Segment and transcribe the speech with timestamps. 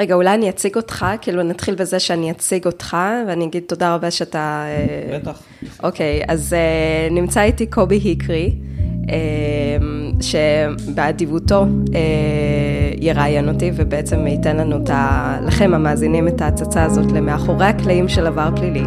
[0.00, 2.96] רגע, אולי אני אציג אותך, כאילו נתחיל בזה שאני אציג אותך,
[3.28, 4.64] ואני אגיד תודה רבה שאתה...
[4.66, 5.42] אה, בטח.
[5.82, 8.54] אוקיי, אז uh, נמצא איתי קובי היקרי,
[9.02, 9.10] uh,
[10.20, 11.66] שבאדיבותו
[12.98, 15.38] יראיין אותי, ובעצם ייתן לנו, את ה...
[15.46, 18.84] לכם המאזינים, את ההצצה הזאת למאחורי הקלעים של עבר פלילי.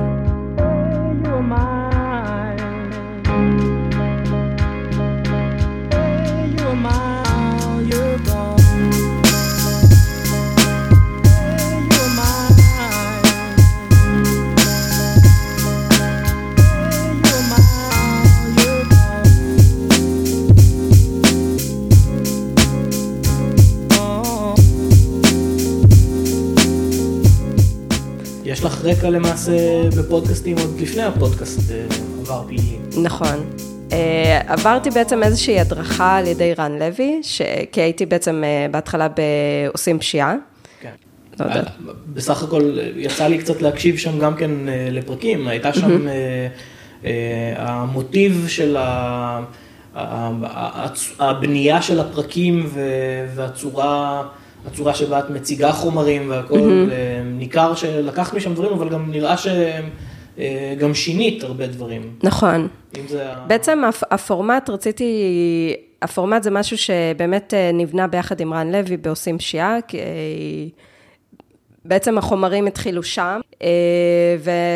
[29.04, 29.52] רקע למעשה
[29.98, 31.86] בפודקאסטים עוד לפני הפודקאסט אה,
[32.22, 32.78] עבר פלילי.
[33.04, 33.54] נכון.
[33.92, 37.42] אה, עברתי בעצם איזושהי הדרכה על ידי רן לוי, ש...
[37.72, 40.36] כי הייתי בעצם אה, בהתחלה בעושים פשיעה.
[40.82, 40.90] כן.
[41.40, 41.64] לא יודע.
[42.14, 44.52] בסך הכל יצא לי קצת להקשיב שם גם כן
[44.92, 46.08] לפרקים, הייתה שם
[47.56, 48.78] המוטיב של
[51.20, 52.70] הבנייה של הפרקים
[53.36, 54.24] והצורה...
[54.68, 57.26] הצורה שבה את מציגה חומרים והכל, mm-hmm.
[57.26, 62.14] ניכר שלקחת משם דברים, אבל גם נראה שגם אה, שינית הרבה דברים.
[62.24, 62.68] נכון.
[63.08, 63.26] זה...
[63.48, 65.14] בעצם הפורמט, רציתי,
[66.02, 69.98] הפורמט זה משהו שבאמת אה, נבנה ביחד עם רן לוי בעושים פשיעה, כי
[71.86, 73.40] בעצם החומרים התחילו שם,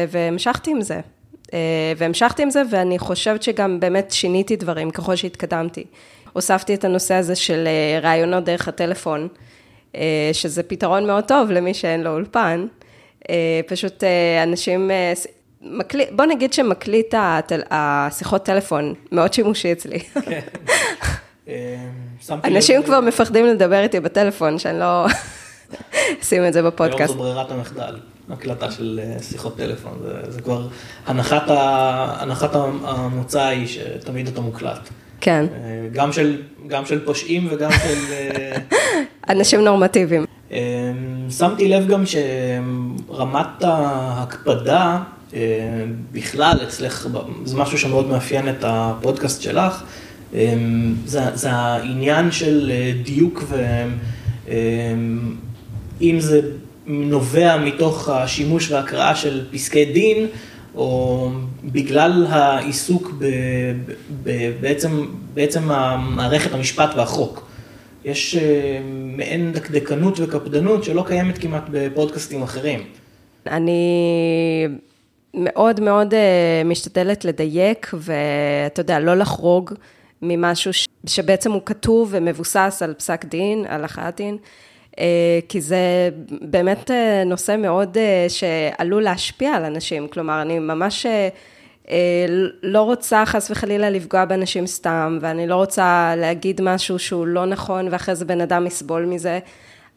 [0.09, 0.99] והמשכתי עם זה.
[1.97, 5.83] והמשכתי עם זה, ואני חושבת שגם באמת שיניתי דברים ככל שהתקדמתי.
[6.33, 7.67] הוספתי את הנושא הזה של
[8.01, 9.27] ראיונות דרך הטלפון.
[9.95, 12.67] אה, שזה פתרון מאוד טוב למי שאין לו אולפן.
[13.29, 14.91] אה, פשוט אה, אנשים,
[15.61, 17.13] מקליט, בוא נגיד שמקליט
[17.69, 19.99] השיחות טלפון, מאוד שימושי אצלי.
[19.99, 20.39] כן.
[22.43, 25.05] אנשים כבר מפחדים לדבר איתי בטלפון, שאני לא
[26.21, 26.99] אשים את זה בפודקאסט.
[26.99, 27.95] היום זו ברירת המחדל,
[28.29, 30.67] הקלטה של שיחות טלפון, זה, זה כבר
[31.05, 34.89] הנחת, הנחת המוצא היא שתמיד אתה מוקלט.
[35.21, 35.45] כן.
[35.93, 37.97] גם של, גם של פושעים וגם של...
[39.29, 40.25] אנשים נורמטיביים.
[40.51, 40.57] אמ,
[41.29, 44.99] שמתי לב גם שרמת ההקפדה
[46.11, 47.07] בכלל אצלך,
[47.45, 49.83] זה משהו שמאוד מאפיין את הפודקאסט שלך,
[51.05, 53.43] זה, זה העניין של אה, דיוק
[55.99, 56.41] ואם זה
[56.87, 60.27] נובע מתוך השימוש והקראה של פסקי דין,
[60.77, 61.29] או
[61.63, 63.11] בגלל העיסוק
[64.61, 65.63] בעצם, בעצם
[65.99, 67.47] מערכת המשפט והחוק.
[68.05, 68.79] יש אה,
[69.17, 72.83] מעין דקדקנות וקפדנות שלא קיימת כמעט בפודקאסטים אחרים.
[73.47, 73.81] אני
[75.33, 79.73] מאוד מאוד אה, משתדלת לדייק, ואתה יודע, לא לחרוג
[80.21, 80.71] ממשהו
[81.05, 84.37] שבעצם הוא כתוב ומבוסס על פסק דין, על הכרעת דין,
[85.49, 86.09] כי זה
[86.41, 86.91] באמת
[87.25, 87.97] נושא מאוד
[88.27, 90.07] שעלול להשפיע על אנשים.
[90.07, 91.05] כלומר, אני ממש...
[91.89, 92.25] אה,
[92.63, 97.87] לא רוצה חס וחלילה לפגוע באנשים סתם, ואני לא רוצה להגיד משהו שהוא לא נכון,
[97.91, 99.39] ואחרי זה בן אדם יסבול מזה.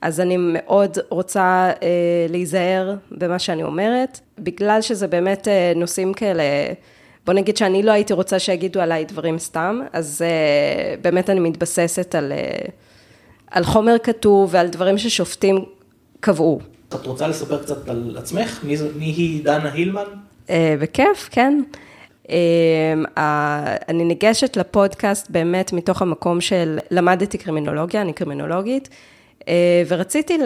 [0.00, 6.42] אז אני מאוד רוצה אה, להיזהר במה שאני אומרת, בגלל שזה באמת אה, נושאים כאלה,
[7.26, 12.14] בוא נגיד שאני לא הייתי רוצה שיגידו עליי דברים סתם, אז אה, באמת אני מתבססת
[12.14, 12.66] על, אה,
[13.50, 15.64] על חומר כתוב ועל דברים ששופטים
[16.20, 16.60] קבעו.
[16.88, 18.60] את רוצה לספר קצת על עצמך?
[18.64, 20.04] מי, מי היא דנה הילמן?
[20.50, 21.62] אה, בכיף, כן.
[22.30, 28.88] אה, אני ניגשת לפודקאסט באמת מתוך המקום של למדתי קרימינולוגיה, אני קרימינולוגית,
[29.48, 30.38] אה, ורציתי,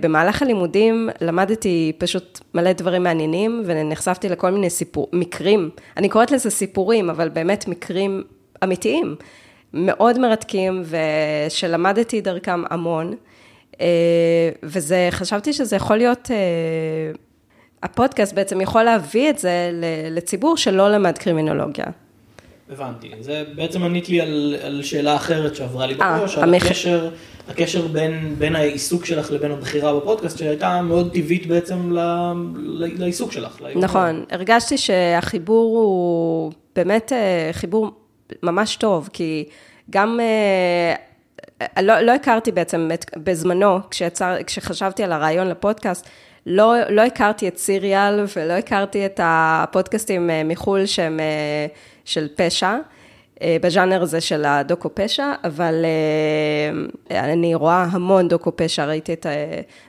[0.00, 6.50] במהלך הלימודים למדתי פשוט מלא דברים מעניינים, ונחשפתי לכל מיני סיפור, מקרים, אני קוראת לזה
[6.50, 8.22] סיפורים, אבל באמת מקרים
[8.64, 9.16] אמיתיים,
[9.74, 10.82] מאוד מרתקים,
[11.48, 13.14] ושלמדתי דרכם המון.
[14.62, 16.30] וזה, חשבתי שזה יכול להיות
[17.82, 19.70] הפודקאסט בעצם יכול להביא את זה
[20.10, 21.86] לציבור שלא למד קרימינולוגיה.
[22.70, 26.66] הבנתי, זה בעצם ענית לי על, על שאלה אחרת שעברה לי אה, בראש, על המח...
[26.66, 27.10] הקשר,
[27.48, 31.98] הקשר בין, בין העיסוק שלך לבין הבחירה בפודקאסט, שהייתה מאוד טבעית בעצם ל,
[32.56, 33.58] ל, לעיסוק שלך.
[33.76, 37.90] נכון, הרגשתי שהחיבור הוא באמת אה, חיבור
[38.42, 39.44] ממש טוב, כי
[39.90, 40.20] גם...
[40.20, 40.94] אה,
[41.82, 46.08] לא, לא הכרתי בעצם את, בזמנו, כשיצר, כשחשבתי על הרעיון לפודקאסט,
[46.46, 51.66] לא, לא הכרתי את סיריאל ולא הכרתי את הפודקאסטים אה, מחו"ל שהם אה,
[52.04, 52.76] של פשע,
[53.42, 55.84] אה, בז'אנר הזה של הדוקו פשע, אבל
[57.10, 59.26] אני רואה המון דוקו פשע, ראיתי את...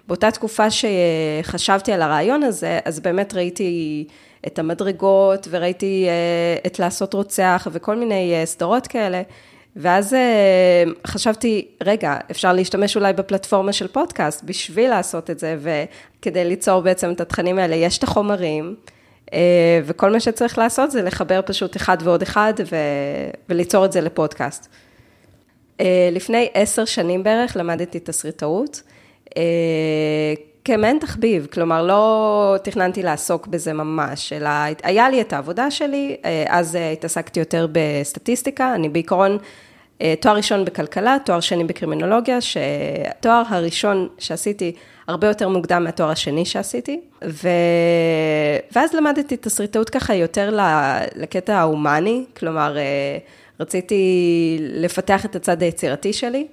[0.08, 4.06] באותה תקופה שחשבתי על הרעיון הזה, אז באמת ראיתי
[4.47, 6.07] את המדרגות וראיתי
[6.65, 9.21] את לעשות רוצח וכל מיני סדרות כאלה.
[9.75, 16.45] ואז אה, חשבתי, רגע, אפשר להשתמש אולי בפלטפורמה של פודקאסט בשביל לעשות את זה, וכדי
[16.45, 18.75] ליצור בעצם את התכנים האלה, יש את החומרים,
[19.33, 22.75] אה, וכל מה שצריך לעשות זה לחבר פשוט אחד ועוד אחד, ו...
[23.50, 24.69] וליצור את זה לפודקאסט.
[25.80, 28.81] אה, לפני עשר שנים בערך למדתי תסריטאות.
[30.65, 34.50] כמעין תחביב, כלומר לא תכננתי לעסוק בזה ממש, אלא
[34.83, 36.15] היה לי את העבודה שלי,
[36.47, 39.38] אז התעסקתי יותר בסטטיסטיקה, אני בעיקרון
[40.01, 44.75] אה, תואר ראשון בכלכלה, תואר שני בקרימינולוגיה, שהתואר הראשון שעשיתי
[45.07, 47.50] הרבה יותר מוקדם מהתואר השני שעשיתי, ו...
[48.75, 50.59] ואז למדתי תסריטאות ככה יותר
[51.15, 53.17] לקטע ההומני, כלומר, אה,
[53.59, 56.47] רציתי לפתח את הצד היצירתי שלי.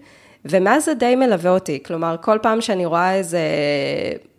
[0.45, 3.41] ומאז זה די מלווה אותי, כלומר, כל פעם שאני רואה איזה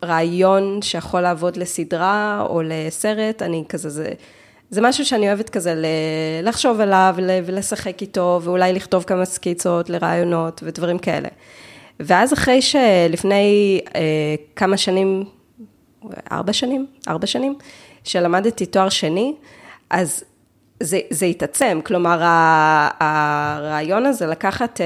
[0.03, 4.13] רעיון שיכול לעבוד לסדרה או לסרט, אני כזה, זה,
[4.69, 5.83] זה משהו שאני אוהבת כזה
[6.43, 11.27] לחשוב עליו ולשחק איתו, ואולי לכתוב כמה סקיצות לרעיונות ודברים כאלה.
[11.99, 14.01] ואז אחרי שלפני אה,
[14.55, 15.23] כמה שנים,
[16.31, 17.55] ארבע שנים, ארבע שנים,
[18.03, 19.33] שלמדתי תואר שני,
[19.89, 20.23] אז
[20.79, 22.19] זה, זה התעצם, כלומר,
[22.99, 24.85] הרעיון הזה לקחת אה,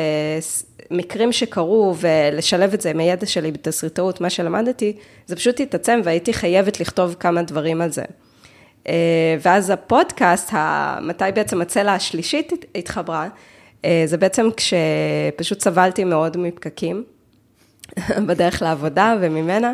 [0.91, 4.93] מקרים שקרו ולשלב את זה עם הידע שלי בתסריטאות, מה שלמדתי,
[5.25, 8.03] זה פשוט התעצם והייתי חייבת לכתוב כמה דברים על זה.
[8.87, 8.93] אה,
[9.41, 10.53] ואז הפודקאסט,
[11.01, 13.27] מתי בעצם הצלע השלישית התחברה,
[13.85, 17.03] אה, זה בעצם כשפשוט סבלתי מאוד מפקקים
[18.27, 19.73] בדרך לעבודה וממנה,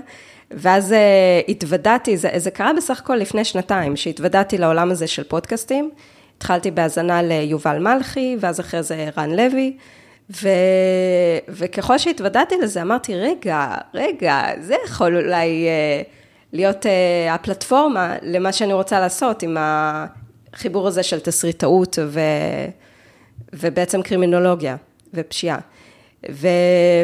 [0.55, 5.89] ואז אה, התוודעתי, זה, זה קרה בסך הכל לפני שנתיים, שהתוודעתי לעולם הזה של פודקאסטים.
[6.37, 9.77] התחלתי בהאזנה ליובל מלכי, ואז אחרי זה רן לוי,
[10.41, 10.49] ו...
[11.49, 15.67] וככל שהתוודעתי לזה, אמרתי, רגע, רגע, זה יכול אולי...
[16.53, 16.89] להיות uh,
[17.31, 22.19] הפלטפורמה למה שאני רוצה לעשות עם החיבור הזה של תסריטאות ו...
[23.53, 24.75] ובעצם קרימינולוגיה
[25.13, 25.59] ופשיעה.
[26.31, 26.47] ו...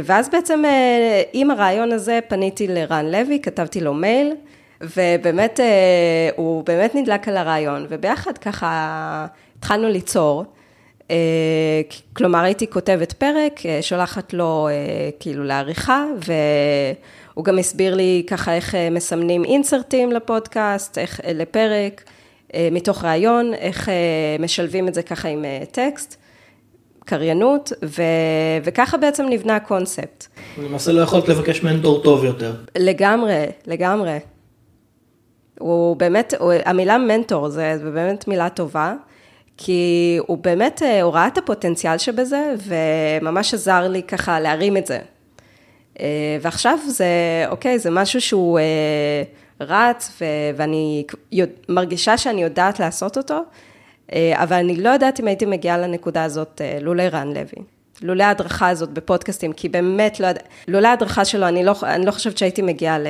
[0.03, 4.35] ואז בעצם uh, עם הרעיון הזה פניתי לרן לוי, כתבתי לו מייל,
[4.81, 5.63] ובאמת, uh,
[6.35, 9.27] הוא באמת נדלק על הרעיון, וביחד ככה
[9.57, 10.43] התחלנו ליצור.
[10.99, 11.11] Uh,
[12.13, 14.69] כלומר, הייתי כותבת פרק, שולחת לו
[15.19, 16.33] כאילו לעריכה, ו...
[17.39, 22.03] הוא גם הסביר לי ככה איך אה, מסמנים אינסרטים לפודקאסט, איך, אה, לפרק,
[22.53, 23.89] אה, מתוך ראיון, איך
[24.39, 26.17] משלבים את זה ככה עם טקסט,
[27.09, 28.01] קריינות, ו,
[28.63, 30.27] וככה בעצם נבנה הקונספט.
[30.57, 32.53] למעשה לא יכולת לבקש מנטור טוב יותר.
[32.77, 34.17] לגמרי, לגמרי.
[35.59, 38.93] הוא באמת, הוא, המילה מנטור זה באמת מילה טובה,
[39.57, 44.99] כי הוא באמת, הוא ראה את הפוטנציאל שבזה, וממש עזר לי ככה להרים את זה.
[45.99, 47.05] אה, ועכשיו זה,
[47.49, 49.23] אוקיי, זה משהו שהוא אה,
[49.61, 50.25] רץ, ו-
[50.55, 51.03] ואני
[51.69, 53.39] מרגישה שאני יודעת לעשות אותו, אה,
[54.33, 57.65] אבל אני לא יודעת אם הייתי מגיעה לנקודה הזאת לולא רן לוי.
[58.01, 62.11] לולא ההדרכה הזאת בפודקאסטים, כי באמת לא יודעת, לולא ההדרכה שלו, אני לא, אני לא
[62.11, 63.07] חושבת שהייתי מגיעה ל,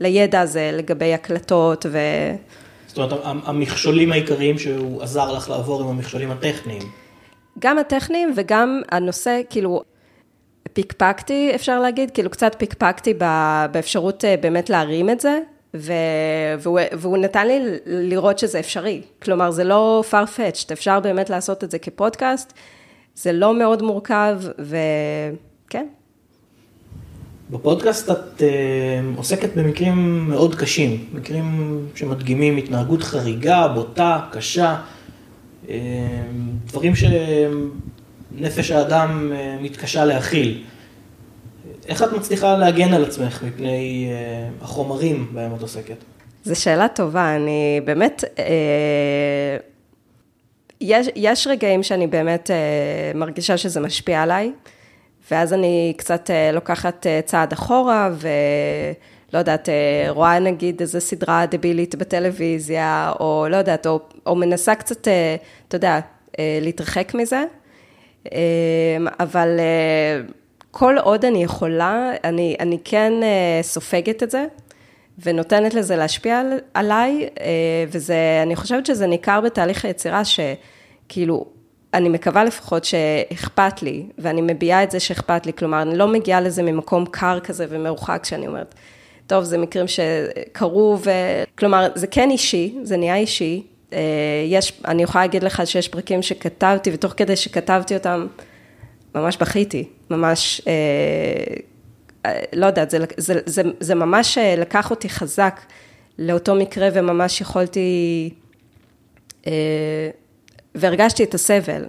[0.00, 1.98] לידע הזה לגבי הקלטות ו...
[2.86, 6.82] זאת אומרת, המכשולים העיקריים שהוא עזר לך לעבור הם המכשולים הטכניים.
[7.58, 9.82] גם הטכניים וגם הנושא, כאילו,
[10.72, 13.14] פיקפקתי, אפשר להגיד, כאילו קצת פיקפקתי
[13.72, 15.38] באפשרות אה, באמת להרים את זה,
[15.74, 19.02] והוא, והוא נתן לי לראות שזה אפשרי.
[19.22, 22.52] כלומר, זה לא farfetched, אפשר באמת לעשות את זה כפודקאסט,
[23.14, 25.86] זה לא מאוד מורכב, וכן.
[27.50, 28.42] בפודקאסט את uh,
[29.16, 34.76] עוסקת במקרים מאוד קשים, מקרים שמדגימים התנהגות חריגה, בוטה, קשה,
[35.66, 35.68] uh,
[36.66, 37.70] דברים שהם
[38.32, 40.62] נפש האדם אה, מתקשה להכיל.
[41.90, 45.96] איך את מצליחה להגן על עצמך מפני אה, החומרים בהם את עוסקת?
[46.44, 49.56] זו שאלה טובה, אני באמת, אה,
[50.80, 52.50] יש, יש רגעים שאני באמת
[53.14, 54.52] מרגישה שזה משפיע עליי,
[55.30, 59.68] ואז אני קצת לוקחת צעד אחורה, ולא יודעת,
[60.08, 65.08] רואה נגיד איזה סדרה דבילית בטלוויזיה, או לא יודעת, או, או מנסה קצת,
[65.68, 66.00] אתה יודע,
[66.38, 67.44] להתרחק מזה.
[68.26, 70.20] אמ, אבל אה,
[70.70, 74.46] כל עוד אני יכולה, אני, אני כן אה, סופגת את זה,
[75.22, 76.42] ונותנת לזה להשפיע
[76.74, 77.46] עליי, אה,
[77.88, 81.46] וזה, אני חושבת שזה ניכר בתהליך היצירה, שכאילו,
[81.94, 86.40] אני מקווה לפחות שאכפת לי, ואני מביעה את זה שאכפת לי, כלומר, אני לא מגיעה
[86.40, 88.74] לזה ממקום קר כזה ומרוחק, שאני אומרת,
[89.26, 91.10] טוב, זה מקרים שקרו, ו...
[91.58, 93.62] כלומר, זה כן אישי, זה נהיה אישי,
[93.92, 93.98] אה,
[94.46, 98.26] יש, אני יכולה להגיד לך שיש פרקים שכתבתי, ותוך כדי שכתבתי אותם,
[99.14, 100.72] ממש בכיתי, ממש, אה,
[102.26, 105.60] אה, לא יודעת, זה, זה, זה, זה ממש לקח אותי חזק
[106.18, 108.30] לאותו מקרה, וממש יכולתי,
[110.74, 111.84] והרגשתי את הסבל.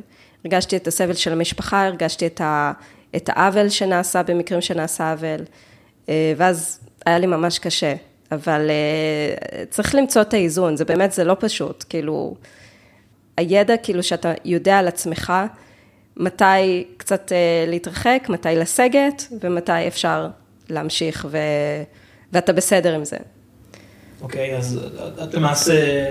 [0.45, 2.71] הרגשתי את הסבל של המשפחה, הרגשתי את, ה,
[3.15, 5.39] את העוול שנעשה במקרים שנעשה עוול,
[6.09, 7.95] אה, ואז היה לי ממש קשה.
[8.31, 12.35] אבל אה, צריך למצוא את האיזון, זה באמת, זה לא פשוט, כאילו,
[13.37, 15.33] הידע, כאילו, שאתה יודע על עצמך,
[16.17, 20.27] מתי קצת אה, להתרחק, מתי לסגת, ומתי אפשר
[20.69, 21.37] להמשיך, ו...
[22.33, 23.17] ואתה בסדר עם זה.
[24.21, 24.79] אוקיי, okay, אז
[25.23, 26.09] את למעשה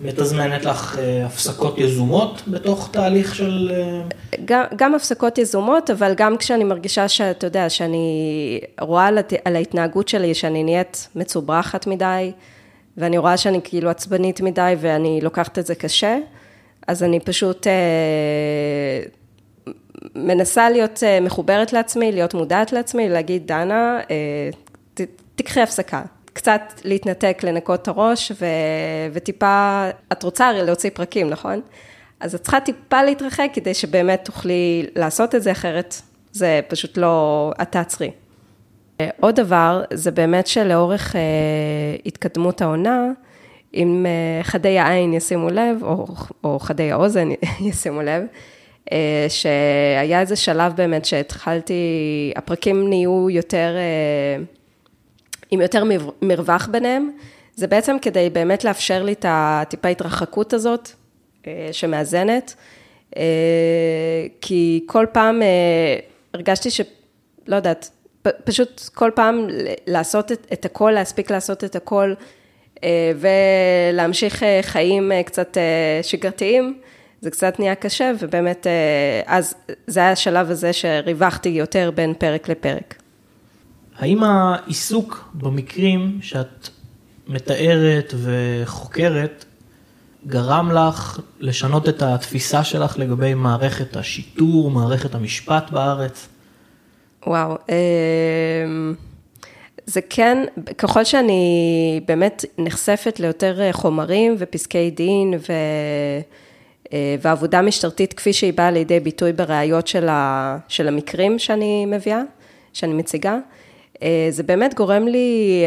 [0.00, 3.70] מתזמנת לך אה, הפסקות יזומות בתוך תהליך של...
[3.74, 4.02] אה,
[4.44, 10.08] גם, גם הפסקות יזומות, אבל גם כשאני מרגישה שאתה יודע, שאני רואה על, על ההתנהגות
[10.08, 12.32] שלי, שאני נהיית מצוברחת מדי,
[12.96, 16.18] ואני רואה שאני כאילו עצבנית מדי ואני לוקחת את זה קשה,
[16.86, 17.72] אז אני פשוט אה,
[20.14, 24.50] מנסה להיות אה, מחוברת לעצמי, להיות מודעת לעצמי, להגיד, דנה, אה,
[24.94, 25.00] ת,
[25.34, 26.02] תקחי הפסקה.
[26.32, 28.46] קצת להתנתק, לנקות את הראש, ו,
[29.12, 31.60] וטיפה, את רוצה הרי להוציא פרקים, נכון?
[32.20, 35.94] אז את צריכה טיפה להתרחק כדי שבאמת תוכלי לעשות את זה, אחרת
[36.32, 38.10] זה פשוט לא, את תעצרי.
[39.20, 41.20] עוד דבר, זה באמת שלאורך אה,
[42.06, 43.10] התקדמות העונה,
[43.76, 46.06] אם אה, חדי העין ישימו לב, או,
[46.44, 47.28] או חדי האוזן
[47.68, 48.22] ישימו לב,
[48.92, 54.44] אה, שהיה איזה שלב באמת שהתחלתי, הפרקים נהיו יותר, אה,
[55.50, 55.84] עם יותר
[56.22, 57.10] מרווח ביניהם,
[57.54, 60.90] זה בעצם כדי באמת לאפשר לי את הטיפה התרחקות הזאת,
[61.72, 62.54] שמאזנת,
[64.40, 65.42] כי כל פעם
[66.34, 66.80] הרגשתי ש...
[67.46, 67.90] לא יודעת,
[68.44, 69.46] פשוט כל פעם
[69.86, 72.14] לעשות את, את הכל, להספיק לעשות את הכל,
[73.20, 75.56] ולהמשיך אה, חיים אה, קצת
[76.02, 76.78] שגרתיים,
[77.20, 78.66] זה קצת נהיה קשה, ובאמת,
[79.26, 79.54] אז
[79.86, 82.94] זה היה השלב הזה שריווחתי יותר בין פרק לפרק.
[83.98, 86.68] האם העיסוק במקרים שאת
[87.28, 89.44] מתארת וחוקרת,
[90.26, 96.28] גרם לך לשנות את התפיסה שלך לגבי מערכת השיטור, מערכת המשפט בארץ?
[97.26, 98.94] וואו, אמ,
[99.86, 100.44] זה כן,
[100.78, 105.52] ככל שאני באמת נחשפת ליותר אה, חומרים ופסקי דין ו...
[106.92, 110.58] אה, ועבודה משטרתית כפי שהיא באה לידי ביטוי בראיות של, ה...
[110.68, 112.22] של המקרים שאני מביאה,
[112.72, 113.38] שאני מציגה,
[114.02, 115.62] אה, זה באמת גורם לי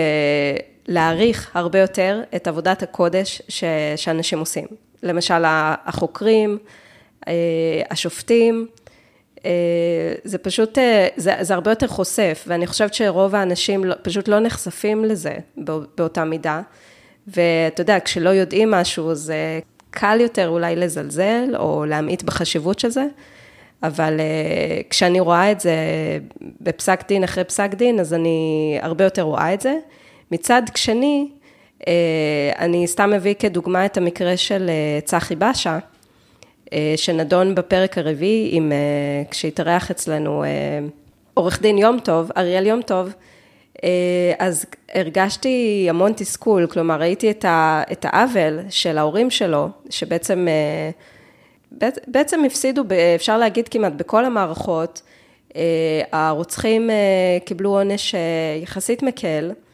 [0.88, 3.63] להעריך הרבה יותר את עבודת הקודש ש...
[3.95, 4.65] שאנשים עושים.
[5.03, 6.57] למשל, החוקרים,
[7.89, 8.67] השופטים,
[10.24, 14.39] זה פשוט, אה, זה, זה הרבה יותר חושף, ואני חושבת שרוב האנשים לא, פשוט לא
[14.39, 15.34] נחשפים לזה
[15.98, 16.62] באותה מידה.
[17.27, 23.05] ואתה יודע, כשלא יודעים משהו, זה קל יותר אולי לזלזל, או להמעיט בחשיבות של זה,
[23.84, 25.74] אבל אה, כשאני רואה את זה
[26.62, 29.75] בפסק דין אחרי פסק דין, אז אני הרבה יותר רואה את זה.
[30.31, 31.29] מצד שני,
[32.60, 34.69] אני סתם מביא כדוגמה את המקרה של
[35.05, 35.79] צחי בשה, אה,
[36.95, 40.49] שנדון בפרק הרביעי, עם, אה, כשהתארח אצלנו אה,
[41.33, 43.13] עורך דין יום טוב, אריאל יום טוב,
[44.39, 47.31] אז הרגשתי המון תסכול, כלומר ראיתי
[47.91, 50.47] את העוול של ההורים שלו, שבעצם
[52.07, 52.83] בעצם הפסידו,
[53.15, 55.01] אפשר להגיד כמעט בכל המערכות,
[56.11, 56.89] הרוצחים
[57.45, 58.15] קיבלו עונש
[58.63, 59.68] יחסית מקל, אה,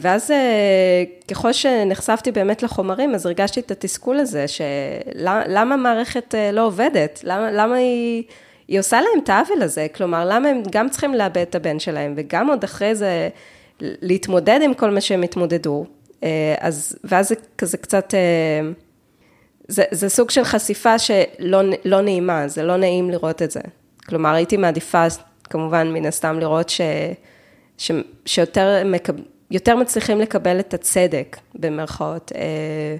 [0.00, 6.66] ואז אה, ככל שנחשפתי באמת לחומרים, אז הרגשתי את התסכול הזה, שלמה המערכת אה, לא
[6.66, 7.20] עובדת?
[7.24, 8.22] למה, למה היא,
[8.68, 9.86] היא עושה להם את העוול הזה?
[9.94, 13.28] כלומר, למה הם גם צריכים לאבד את הבן שלהם, וגם עוד אחרי זה
[13.80, 15.86] להתמודד עם כל מה שהם התמודדו?
[16.60, 18.14] אז, ואז זה כזה קצת,
[19.68, 23.60] זה, זה סוג של חשיפה שלא לא נעימה, זה לא נעים לראות את זה.
[24.06, 25.06] כלומר, הייתי מעדיפה,
[25.44, 26.80] כמובן, מן הסתם, לראות ש,
[27.78, 27.90] ש,
[28.26, 29.12] שיותר מקב...
[29.50, 32.96] יותר מצליחים לקבל את הצדק, במרכאות, אה,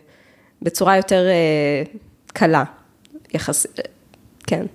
[0.63, 1.83] בצורה יותר אה,
[2.27, 2.65] קלה,
[3.35, 3.79] יחסית,
[4.47, 4.67] כן.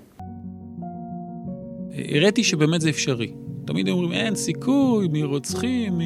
[2.16, 3.32] הראיתי שבאמת זה אפשרי.
[3.66, 6.00] תמיד אומרים, אין סיכוי מרוצחים,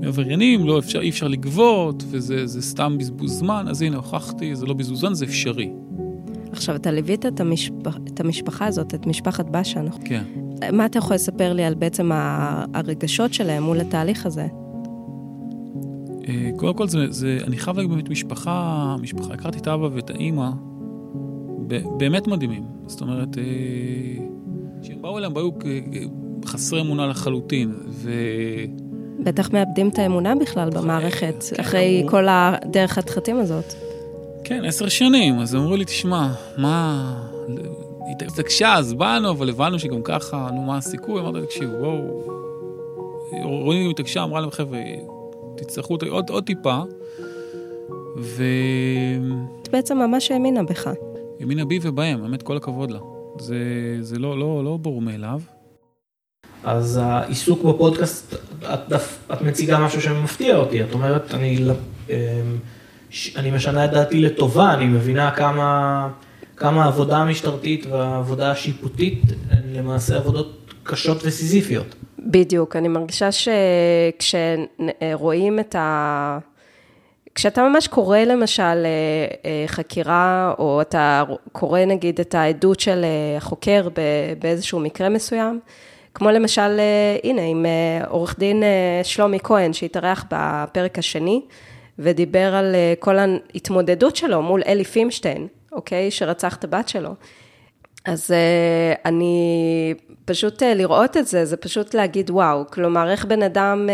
[0.00, 4.74] מעבריינים, לא אפשר, אי אפשר לגבות, וזה סתם בזבוז זמן, אז הנה, הוכחתי, זה לא
[4.74, 5.70] בזבוז זמן, זה אפשרי.
[6.52, 9.46] עכשיו, אתה ליווית את, המשפח, את המשפחה הזאת, את משפחת
[9.82, 10.02] נכון?
[10.04, 10.22] כן.
[10.72, 12.10] מה אתה יכול לספר לי על בעצם
[12.74, 14.46] הרגשות שלהם מול התהליך הזה?
[16.28, 20.10] אה, קודם כל, זה, זה, אני חייב להגיד באמת משפחה, משפחה, הכרתי את האבא ואת
[20.10, 20.50] האימא,
[21.98, 22.62] באמת מדהימים.
[22.86, 23.42] זאת אומרת, אה,
[24.82, 25.52] כשהם באו אליהם, באו
[26.44, 28.10] חסרי אמונה לחלוטין, ו...
[29.24, 32.10] בטח מאבדים את האמונה בכלל במערכת, כן, אחרי אמרו...
[32.10, 33.74] כל הדרך התחתים הזאת.
[34.44, 37.35] כן, עשר שנים, אז אמרו לי, תשמע, מה...
[38.06, 41.20] היא התעקשה, אז באנו, אבל הבנו שגם ככה, נו, מה הסיכוי?
[41.20, 42.22] אמרתי, תקשיב, בואו...
[43.42, 44.80] רואים התעקשה, אמרה להם, חבר'ה,
[45.56, 46.82] תצטרכו עוד, עוד טיפה,
[48.18, 48.44] ו...
[49.62, 50.90] את בעצם ממש האמינה בך.
[51.40, 52.98] האמינה בי ובהם, באמת כל הכבוד לה.
[53.38, 53.56] זה,
[54.00, 55.40] זה לא, לא, לא ברור מאליו.
[56.64, 58.34] אז העיסוק בפודקאסט,
[58.74, 58.92] את,
[59.32, 61.58] את מציגה משהו שמפתיע אותי, את אומרת, אני,
[62.10, 62.14] אמ,
[63.36, 66.08] אני משנה את דעתי לטובה, אני מבינה כמה,
[66.56, 71.94] כמה העבודה המשטרתית והעבודה השיפוטית הן למעשה עבודות קשות וסיזיפיות.
[72.18, 73.28] בדיוק, אני מרגישה
[74.18, 76.38] שכשרואים את ה...
[77.34, 78.86] כשאתה ממש קורא למשל אה,
[79.44, 83.88] אה, חקירה, או אתה קורא נגיד את העדות של אה, החוקר
[84.38, 85.60] באיזשהו מקרה מסוים,
[86.14, 86.80] כמו למשל,
[87.24, 87.66] הנה, עם
[88.08, 88.62] עורך דין
[89.02, 91.40] שלומי כהן, שהתארח בפרק השני,
[91.98, 96.10] ודיבר על כל ההתמודדות שלו מול אלי פימשטיין, אוקיי?
[96.10, 97.10] שרצח את הבת שלו.
[98.04, 98.30] אז
[99.04, 99.94] אני,
[100.24, 103.88] פשוט לראות את זה, זה פשוט להגיד וואו, כלומר, איך בן אדם,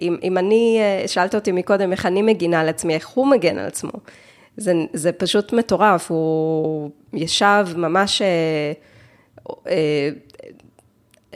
[0.00, 3.66] אם, אם אני, שאלת אותי מקודם, איך אני מגינה על עצמי, איך הוא מגן על
[3.66, 3.92] עצמו.
[4.56, 8.22] זה, זה פשוט מטורף, הוא ישב ממש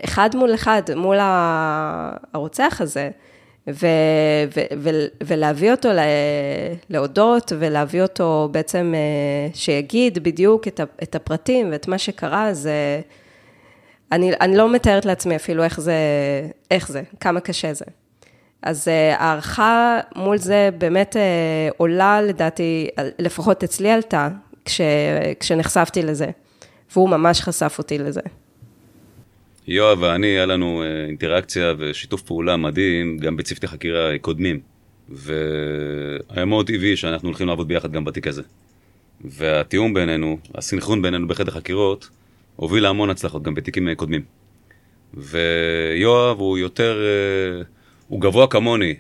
[0.05, 3.11] אחד מול אחד, מול הרוצח הזה,
[3.75, 3.87] ו,
[4.57, 4.91] ו, ו,
[5.25, 5.89] ולהביא אותו
[6.91, 13.01] להודות, ולהביא אותו בעצם, אה, שיגיד בדיוק את, את הפרטים ואת מה שקרה, זה...
[14.13, 15.95] אני, אני לא מתארת לעצמי אפילו איך זה,
[16.71, 17.85] איך זה, כמה קשה זה.
[18.63, 24.29] אז אה, הערכה מול זה באמת אה, עולה, לדעתי, לפחות אצלי עלתה,
[24.65, 24.81] כש,
[25.41, 26.27] כשנחשפתי לזה,
[26.93, 28.21] והוא ממש חשף אותי לזה.
[29.69, 34.61] יואב ואני, היה לנו אה, אינטראקציה ושיתוף פעולה מדהים גם בצוותי חקירה קודמים.
[35.09, 38.43] והיה מאוד טבעי שאנחנו הולכים לעבוד ביחד גם בתיק הזה.
[39.25, 42.09] והתיאום בינינו, הסנכרון בינינו בחדר חקירות,
[42.57, 44.23] הוביל להמון הצלחות גם בתיקים אה, קודמים.
[45.15, 47.63] ויואב הוא יותר, אה,
[48.09, 48.95] הוא גבוה כמוני,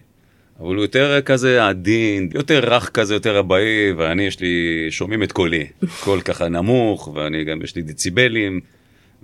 [0.60, 5.32] אבל הוא יותר כזה עדין, יותר רך כזה, יותר אבאי, ואני יש לי, שומעים את
[5.32, 5.66] קולי,
[6.04, 8.60] קול ככה נמוך, ואני גם יש לי דציבלים,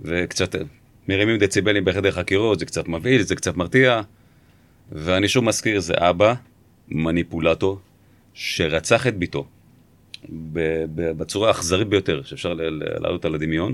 [0.01, 0.55] וקצת
[1.07, 4.01] מרימים דציבלים בחדר חקירות, זה קצת מבהיל, זה קצת מרתיע.
[4.91, 6.33] ואני שוב מזכיר, זה אבא,
[6.89, 7.79] מניפולטור,
[8.33, 9.47] שרצח את ביתו
[10.95, 13.73] בצורה האכזרית ביותר שאפשר להעלות על הדמיון,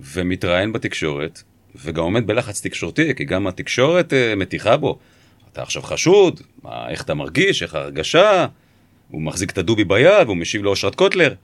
[0.00, 1.42] ומתראיין בתקשורת,
[1.84, 4.98] וגם עומד בלחץ תקשורתי, כי גם התקשורת uh, מתיחה בו.
[5.52, 8.46] אתה עכשיו חשוד, מה, איך אתה מרגיש, איך ההרגשה,
[9.10, 11.34] הוא מחזיק את הדובי ביד, והוא משיב לאושרת קוטלר,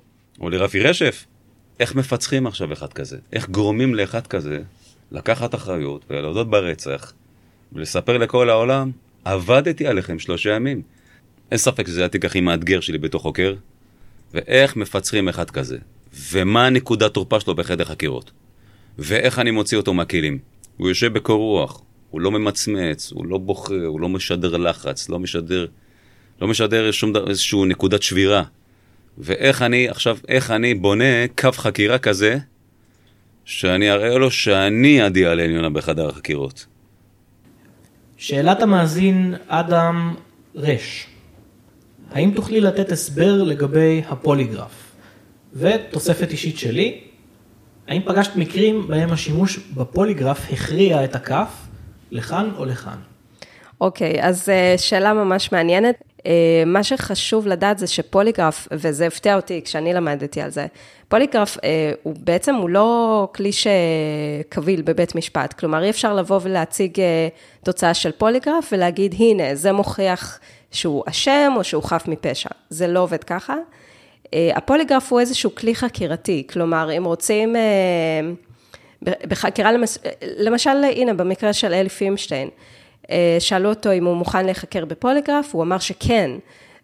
[0.40, 1.24] או לרפי רשף.
[1.80, 3.16] איך מפצחים עכשיו אחד כזה?
[3.32, 4.62] איך גורמים לאחד כזה
[5.12, 7.12] לקחת אחריות ולהודות ברצח
[7.72, 8.90] ולספר לכל העולם,
[9.24, 10.82] עבדתי עליכם שלושה ימים.
[11.50, 13.54] אין ספק שזה התיק הכי מאתגר שלי בתור חוקר,
[14.34, 15.78] ואיך מפצחים אחד כזה,
[16.32, 18.30] ומה הנקודת תורפה שלו בחדר חקירות,
[18.98, 20.38] ואיך אני מוציא אותו מהכלים.
[20.76, 25.18] הוא יושב בקור רוח, הוא לא ממצמץ, הוא לא בוכה, הוא לא משדר לחץ, לא
[25.18, 25.66] משדר,
[26.40, 28.42] לא משדר שום דבר, איזושהי נקודת שבירה.
[29.18, 32.38] ואיך אני, עכשיו, איך אני בונה קו חקירה כזה,
[33.44, 36.66] שאני אראה לו שאני על עליונה בחדר החקירות.
[38.16, 40.14] שאלת המאזין אדם
[40.54, 41.06] רש,
[42.12, 44.92] האם תוכלי לתת הסבר לגבי הפוליגרף?
[45.54, 47.00] ותוספת אישית שלי,
[47.88, 51.66] האם פגשת מקרים בהם השימוש בפוליגרף הכריע את הכף
[52.10, 52.96] לכאן או לכאן?
[53.80, 56.07] אוקיי, okay, אז אה, שאלה ממש מעניינת.
[56.26, 60.66] אה, מה שחשוב לדעת זה שפוליגרף, וזה הפתיע אותי כשאני למדתי על זה,
[61.08, 67.00] פוליגרף אה, הוא בעצם, הוא לא כלי שקביל בבית משפט, כלומר אי אפשר לבוא ולהציג
[67.00, 67.28] אה,
[67.64, 70.38] תוצאה של פוליגרף ולהגיד, הנה, זה מוכיח
[70.70, 72.50] שהוא אשם או שהוא חף מפשע.
[72.70, 73.54] זה לא עובד ככה.
[74.54, 77.56] הפוליגרף הוא איזשהו כלי חקירתי, כלומר, אם רוצים,
[79.02, 79.70] בחקירה,
[80.22, 82.48] למשל, הנה, במקרה של אלי פימשטיין,
[83.38, 86.30] שאלו אותו אם הוא מוכן להיחקר בפוליגרף, הוא אמר שכן.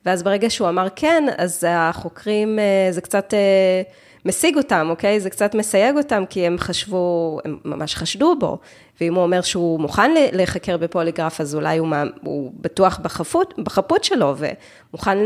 [0.06, 3.82] ואז ברגע שהוא אמר כן, אז החוקרים, אה, זה קצת אה,
[4.24, 5.20] משיג אותם, אוקיי?
[5.20, 8.58] זה קצת מסייג אותם, כי הם חשבו, הם ממש חשדו בו.
[9.00, 11.88] ואם הוא אומר שהוא מוכן להיחקר בפוליגרף, אז אולי הוא,
[12.22, 15.18] הוא בטוח בחפות, בחפות שלו, ומוכן,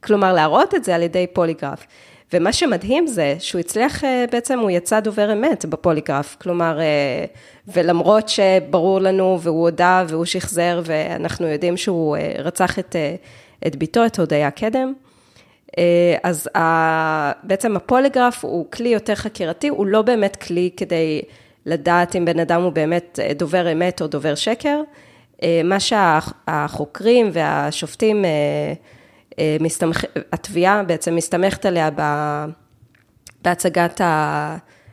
[0.00, 1.86] כלומר, להראות את זה על ידי פוליגרף.
[2.32, 7.24] ומה שמדהים זה שהוא הצליח, אה, בעצם הוא יצא דובר אמת בפוליגרף, כלומר, אה,
[7.68, 12.96] ולמרות שברור לנו והוא הודה והוא שחזר ואנחנו יודעים שהוא אה, רצח את,
[13.66, 14.92] את ביתו, את הודיה קדם,
[16.22, 16.48] אז
[17.42, 21.22] בעצם הפוליגרף הוא כלי יותר חקירתי, הוא לא באמת כלי כדי
[21.66, 24.80] לדעת אם בן אדם הוא באמת דובר אמת או דובר שקר.
[25.64, 28.24] מה שהחוקרים והשופטים
[29.60, 31.90] מסתמך, התביעה בעצם מסתמכת עליה
[33.42, 34.00] בהצגת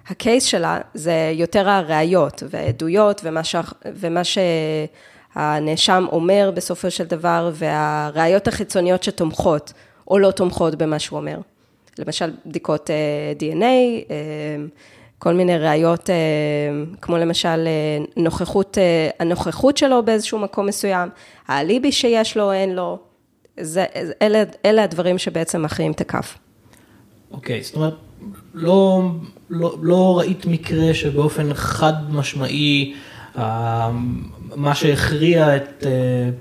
[0.08, 3.56] הקייס שלה, זה יותר הראיות והעדויות ומה, ש,
[3.86, 9.74] ומה שהנאשם אומר בסופו של דבר, והראיות החיצוניות שתומכות
[10.08, 11.38] או לא תומכות במה שהוא אומר.
[12.00, 12.90] למשל בדיקות
[13.40, 14.14] DNA,
[15.20, 16.10] כל מיני ראיות,
[17.02, 17.68] כמו למשל
[18.18, 18.78] נוכחות,
[19.20, 21.10] הנוכחות שלו באיזשהו מקום מסוים,
[21.48, 23.00] האליבי שיש לו או אין לו,
[23.60, 23.86] זה,
[24.22, 26.38] אלה, אלה הדברים שבעצם מכריעים את הכף.
[27.32, 27.94] אוקיי, okay, זאת אומרת,
[28.54, 29.12] לא,
[29.50, 32.94] לא, לא ראית מקרה שבאופן חד משמעי,
[33.38, 33.92] אה,
[34.56, 35.92] מה שהכריע את אה,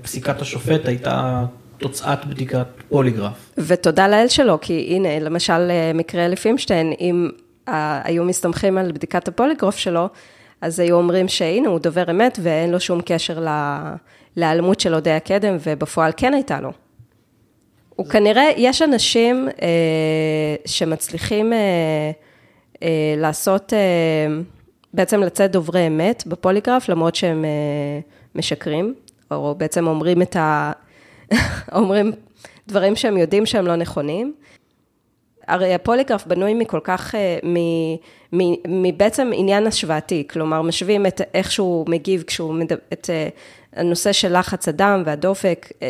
[0.01, 1.45] פסיקת השופט הייתה
[1.77, 3.51] תוצאת בדיקת פוליגרף.
[3.57, 7.29] ותודה לאל שלו, כי הנה, למשל אה, מקרה אליפינשטיין, אם
[8.03, 10.09] היו מסתמכים על בדיקת הפוליגרף שלו,
[10.61, 13.45] אז היו אומרים שהנה, הוא דובר אמת ואין לו שום קשר
[14.37, 16.71] להיעלמות של אודי הקדם, ובפועל כן הייתה לו.
[17.95, 21.57] הוא כנראה, יש אנשים אה, שמצליחים אה,
[22.83, 24.37] אה, לעשות, אה,
[24.93, 27.99] בעצם לצאת דוברי אמת בפוליגרף, למרות שהם אה,
[28.35, 28.93] משקרים,
[29.31, 30.71] או בעצם אומרים את ה...
[31.75, 32.11] אומרים
[32.67, 34.33] דברים שהם יודעים שהם לא נכונים.
[35.47, 37.39] הרי הפוליגרף בנוי מכל כך, אה,
[38.67, 43.27] מבעצם עניין השוואתי, כלומר, משווים את איך שהוא מגיב כשהוא, מדבר, את אה,
[43.75, 45.87] הנושא של לחץ הדם והדופק, אה,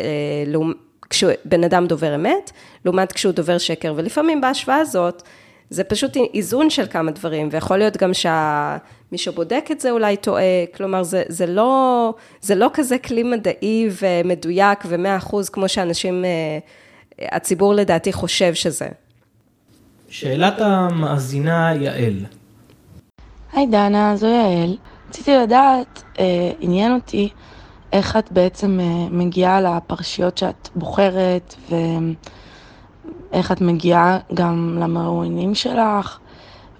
[1.10, 2.50] כשבן אדם דובר אמת,
[2.84, 5.22] לעומת כשהוא דובר שקר, ולפעמים בהשוואה הזאת,
[5.70, 10.66] זה פשוט איזון של כמה דברים, ויכול להיות גם שמי שבודק את זה אולי טועה,
[10.74, 16.58] כלומר, זה, זה, לא, זה לא כזה כלי מדעי ומדויק ומאה אחוז, כמו שאנשים, אה,
[17.32, 18.88] הציבור לדעתי חושב שזה.
[20.08, 22.26] שאלת המאזינה יעל.
[23.52, 24.76] היי דנה, זו יעל.
[25.08, 26.24] רציתי לדעת, אה,
[26.60, 27.28] עניין אותי,
[27.92, 31.54] איך את בעצם אה, מגיעה לפרשיות שאת בוחרת,
[33.32, 36.18] ואיך את מגיעה גם למרואיינים שלך,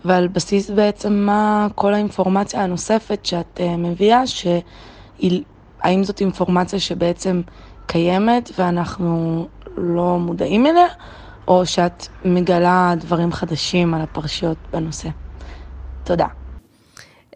[0.05, 7.42] ועל בסיס בעצם מה כל האינפורמציה הנוספת שאת אה, מביאה, שהאם זאת אינפורמציה שבעצם
[7.87, 10.87] קיימת ואנחנו לא מודעים אליה,
[11.49, 15.09] או שאת מגלה דברים חדשים על הפרשיות בנושא.
[16.05, 16.27] תודה.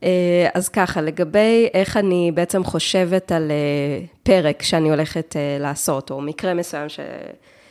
[0.05, 6.11] אה, אז ככה, לגבי איך אני בעצם חושבת על אה, פרק שאני הולכת אה, לעשות,
[6.11, 7.01] או מקרה מסוים ש...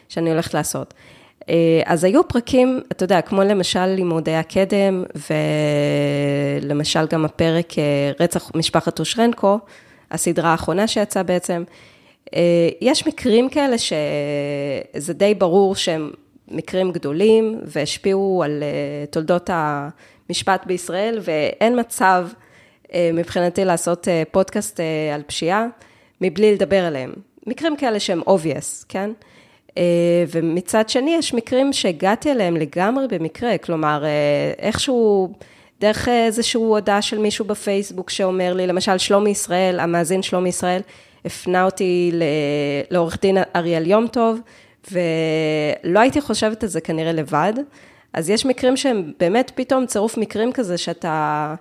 [0.10, 0.94] שאני הולכת לעשות.
[1.86, 5.04] אז היו פרקים, אתה יודע, כמו למשל לימודי הקדם,
[6.62, 7.74] ולמשל גם הפרק
[8.20, 9.60] רצח משפחת אושרנקו,
[10.12, 11.63] הסדרה האחרונה שיצאה בעצם.
[12.82, 16.12] יש מקרים כאלה שזה די ברור שהם
[16.48, 18.63] מקרים גדולים והשפיעו על
[19.10, 19.50] תולדות
[20.30, 22.28] משפט בישראל, ואין מצב
[22.94, 25.68] אה, מבחינתי לעשות אה, פודקאסט אה, על פשיעה
[26.22, 27.13] מבלי לדבר עליהם.
[27.48, 29.12] מקרים כאלה שהם obvious, כן?
[30.32, 34.04] ומצד שני, יש מקרים שהגעתי אליהם לגמרי במקרה, כלומר,
[34.60, 35.34] איכשהו,
[35.80, 40.82] דרך איזושהי הודעה של מישהו בפייסבוק שאומר לי, למשל, שלומי ישראל, המאזין שלומי ישראל,
[41.26, 42.12] הפנה אותי
[42.92, 44.39] לעורך דין אריאל יום טוב,
[44.92, 47.54] ולא הייתי חושבת על זה כנראה לבד.
[48.13, 51.56] אז יש מקרים שהם באמת פתאום צירוף מקרים כזה, שאתה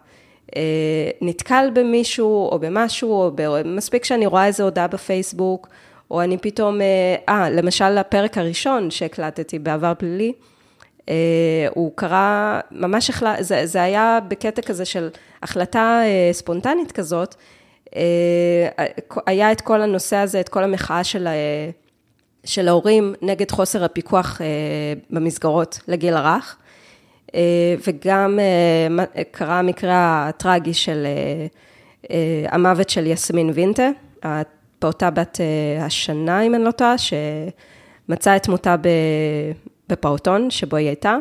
[0.57, 3.63] אה, נתקל במישהו או במשהו, או ב...
[3.65, 5.69] מספיק שאני רואה איזו הודעה בפייסבוק,
[6.11, 10.33] או אני פתאום, אה, אה למשל הפרק הראשון שהקלטתי בעבר פלילי,
[11.09, 11.15] אה,
[11.75, 15.09] הוא קרה, ממש החלט, זה, זה היה בקטע כזה של
[15.43, 17.35] החלטה אה, ספונטנית כזאת,
[17.97, 18.87] אה,
[19.27, 21.27] היה את כל הנושא הזה, את כל המחאה של...
[21.27, 21.71] אה,
[22.45, 24.47] של ההורים נגד חוסר הפיקוח אה,
[25.11, 26.57] במסגרות לגיל הרך,
[27.35, 27.41] אה,
[27.87, 31.07] וגם אה, קרה המקרה הטרגי של
[32.49, 33.89] המוות של יסמין וינטה,
[34.23, 35.41] הפעוטה בת
[35.81, 38.77] השנה, אם אני לא טועה, שמצאה את מותה
[39.89, 41.17] בפעוטון שבו היא הייתה.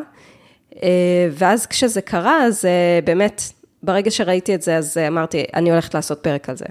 [1.32, 2.64] ואז כשזה קרה, אז
[3.04, 3.42] באמת,
[3.82, 6.66] ברגע שראיתי את זה, אז אמרתי, אני הולכת לעשות פרק על זה.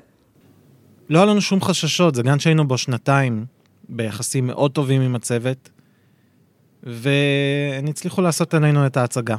[1.10, 3.46] לא היה לנו שום חששות, זה גן שהיינו בו שנתיים.
[3.90, 5.70] ביחסים מאוד טובים עם הצוות,
[6.84, 9.36] והם הצליחו לעשות עלינו את ההצגה.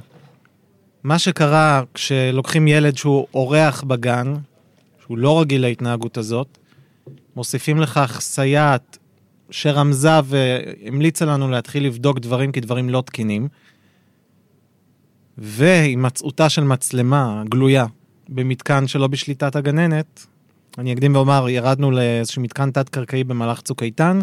[1.04, 4.34] מה שקרה כשלוקחים ילד שהוא אורח בגן,
[5.00, 6.58] שהוא לא רגיל להתנהגות הזאת,
[7.36, 8.98] מוסיפים לכך סייעת
[9.50, 13.48] שרמזה והמליצה לנו להתחיל לבדוק דברים כדברים לא תקינים,
[15.38, 17.86] והימצאותה של מצלמה גלויה
[18.28, 20.26] במתקן שלא בשליטת הגננת,
[20.78, 24.20] אני אקדים ואומר, ירדנו לאיזשהו מתקן תת-קרקעי במהלך צוק איתן,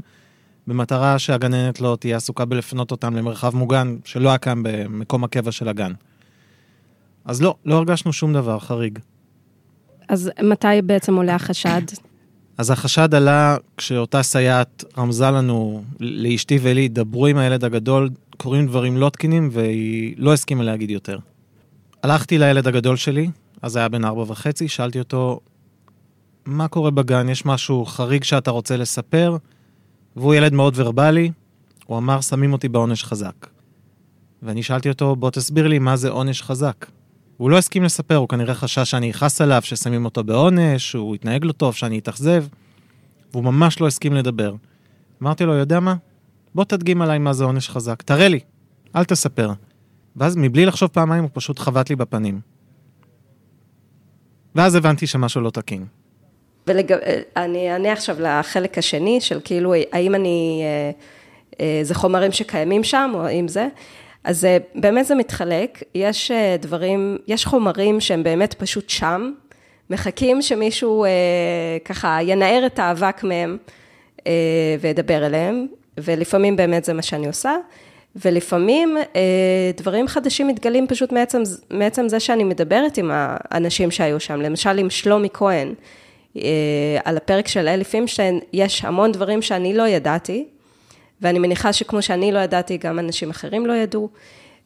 [0.67, 5.67] במטרה שהגננת לא תהיה עסוקה בלפנות אותם למרחב מוגן שלא היה קיים במקום הקבע של
[5.67, 5.91] הגן.
[7.25, 8.99] אז לא, לא הרגשנו שום דבר חריג.
[10.09, 11.81] אז מתי בעצם עולה החשד?
[12.57, 18.97] אז החשד עלה כשאותה סייעת רמזה לנו, לאשתי ולי, דברו עם הילד הגדול, קורים דברים
[18.97, 21.19] לא תקינים, והיא לא הסכימה להגיד יותר.
[22.03, 23.29] הלכתי לילד הגדול שלי,
[23.61, 25.39] אז היה בן ארבע וחצי, שאלתי אותו,
[26.45, 27.29] מה קורה בגן?
[27.29, 29.38] יש משהו חריג שאתה רוצה לספר?
[30.15, 31.31] והוא ילד מאוד ורבלי,
[31.86, 33.47] הוא אמר, שמים אותי בעונש חזק.
[34.43, 36.86] ואני שאלתי אותו, בוא תסביר לי מה זה עונש חזק.
[37.38, 41.45] הוא לא הסכים לספר, הוא כנראה חשש שאני אכעס עליו, ששמים אותו בעונש, שהוא יתנהג
[41.45, 42.45] לא טוב, שאני אתאכזב,
[43.31, 44.55] והוא ממש לא הסכים לדבר.
[45.23, 45.95] אמרתי לו, יודע מה?
[46.55, 48.39] בוא תדגים עליי מה זה עונש חזק, תראה לי,
[48.95, 49.51] אל תספר.
[50.15, 52.41] ואז מבלי לחשוב פעמיים, הוא פשוט חבט לי בפנים.
[54.55, 55.86] ואז הבנתי שמשהו לא תקין.
[56.67, 60.91] ואני אענה עכשיו לחלק השני של כאילו, האם אני, אה,
[61.65, 63.67] אה, זה חומרים שקיימים שם, או האם זה.
[64.23, 69.32] אז אה, באמת זה מתחלק, יש דברים, יש חומרים שהם באמת פשוט שם,
[69.89, 71.06] מחכים שמישהו
[71.86, 73.58] ככה ינער את האבק מהם
[74.80, 77.56] וידבר אליהם, ולפעמים באמת זה מה שאני עושה.
[78.15, 78.97] ולפעמים
[79.78, 84.89] דברים חדשים מתגלים פשוט מעצם, מעצם זה שאני מדברת עם האנשים שהיו שם, למשל עם
[84.89, 85.73] שלומי כהן,
[87.04, 90.45] על הפרק של אלי פינשטיין, יש המון דברים שאני לא ידעתי,
[91.21, 94.10] ואני מניחה שכמו שאני לא ידעתי, גם אנשים אחרים לא ידעו.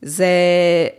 [0.01, 0.27] זה,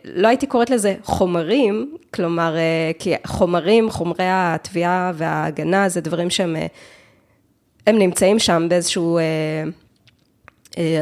[0.04, 6.56] לא הייתי קוראת לזה חומרים, כלומר, אה, כי חומרים, חומרי התביעה וההגנה, זה דברים שהם,
[6.56, 6.66] אה,
[7.86, 9.18] הם נמצאים שם באיזשהו,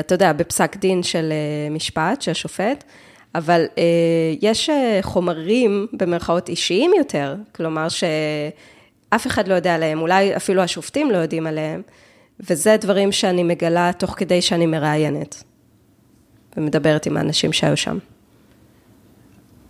[0.00, 1.32] אתה יודע, בפסק דין של
[1.70, 2.84] משפט, של שופט,
[3.34, 3.66] אבל
[4.40, 4.70] יש
[5.02, 8.04] חומרים, במרכאות אישיים יותר, כלומר, ש...
[9.10, 11.82] אף אחד לא יודע עליהם, אולי אפילו השופטים לא יודעים עליהם,
[12.40, 15.44] וזה דברים שאני מגלה תוך כדי שאני מראיינת,
[16.56, 17.98] ומדברת עם האנשים שהיו שם.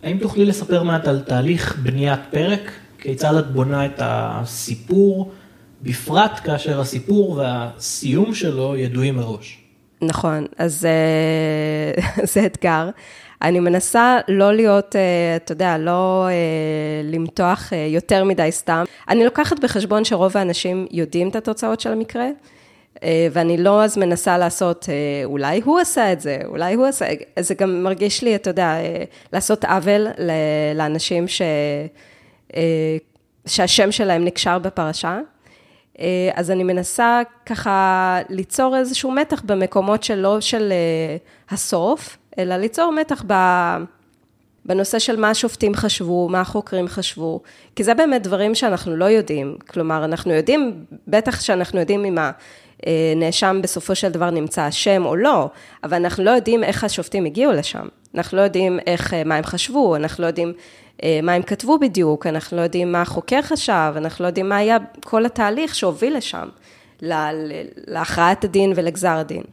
[0.03, 2.71] האם תוכלי לספר מעט על תהליך בניית פרק?
[2.99, 5.31] כיצד את בונה את הסיפור,
[5.81, 9.59] בפרט כאשר הסיפור והסיום שלו ידועים מראש?
[10.01, 12.89] נכון, אז אה, זה אתגר.
[13.41, 16.33] אני מנסה לא להיות, אה, אתה יודע, לא אה,
[17.03, 18.83] למתוח אה, יותר מדי סתם.
[19.09, 22.27] אני לוקחת בחשבון שרוב האנשים יודעים את התוצאות של המקרה,
[23.31, 24.89] ואני לא אז מנסה לעשות,
[25.25, 27.05] אולי הוא עשה את זה, אולי הוא עשה,
[27.39, 28.75] זה גם מרגיש לי, אתה יודע,
[29.33, 30.07] לעשות עוול
[30.75, 31.41] לאנשים ש...
[33.45, 35.19] שהשם שלהם נקשר בפרשה.
[36.33, 40.73] אז אני מנסה ככה ליצור איזשהו מתח במקומות שלא של
[41.49, 43.33] הסוף, אלא ליצור מתח ב...
[44.65, 47.41] בנושא של מה השופטים חשבו, מה החוקרים חשבו,
[47.75, 49.57] כי זה באמת דברים שאנחנו לא יודעים.
[49.69, 52.17] כלומר, אנחנו יודעים, בטח שאנחנו יודעים אם
[52.85, 55.49] הנאשם בסופו של דבר נמצא אשם או לא,
[55.83, 57.87] אבל אנחנו לא יודעים איך השופטים הגיעו לשם.
[58.15, 60.53] אנחנו לא יודעים איך, מה הם חשבו, אנחנו לא יודעים
[61.03, 64.57] אה, מה הם כתבו בדיוק, אנחנו לא יודעים מה החוקר חשב, אנחנו לא יודעים מה
[64.57, 66.47] היה כל התהליך שהוביל לשם,
[67.87, 69.43] להכרעת הדין ולגזר הדין.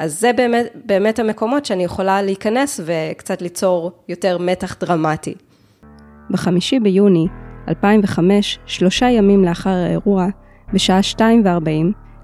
[0.00, 5.34] אז זה באמת, באמת המקומות שאני יכולה להיכנס וקצת ליצור יותר מתח דרמטי.
[6.30, 7.26] בחמישי ביוני
[7.68, 10.26] 2005, שלושה ימים לאחר האירוע,
[10.72, 11.22] בשעה 2:40,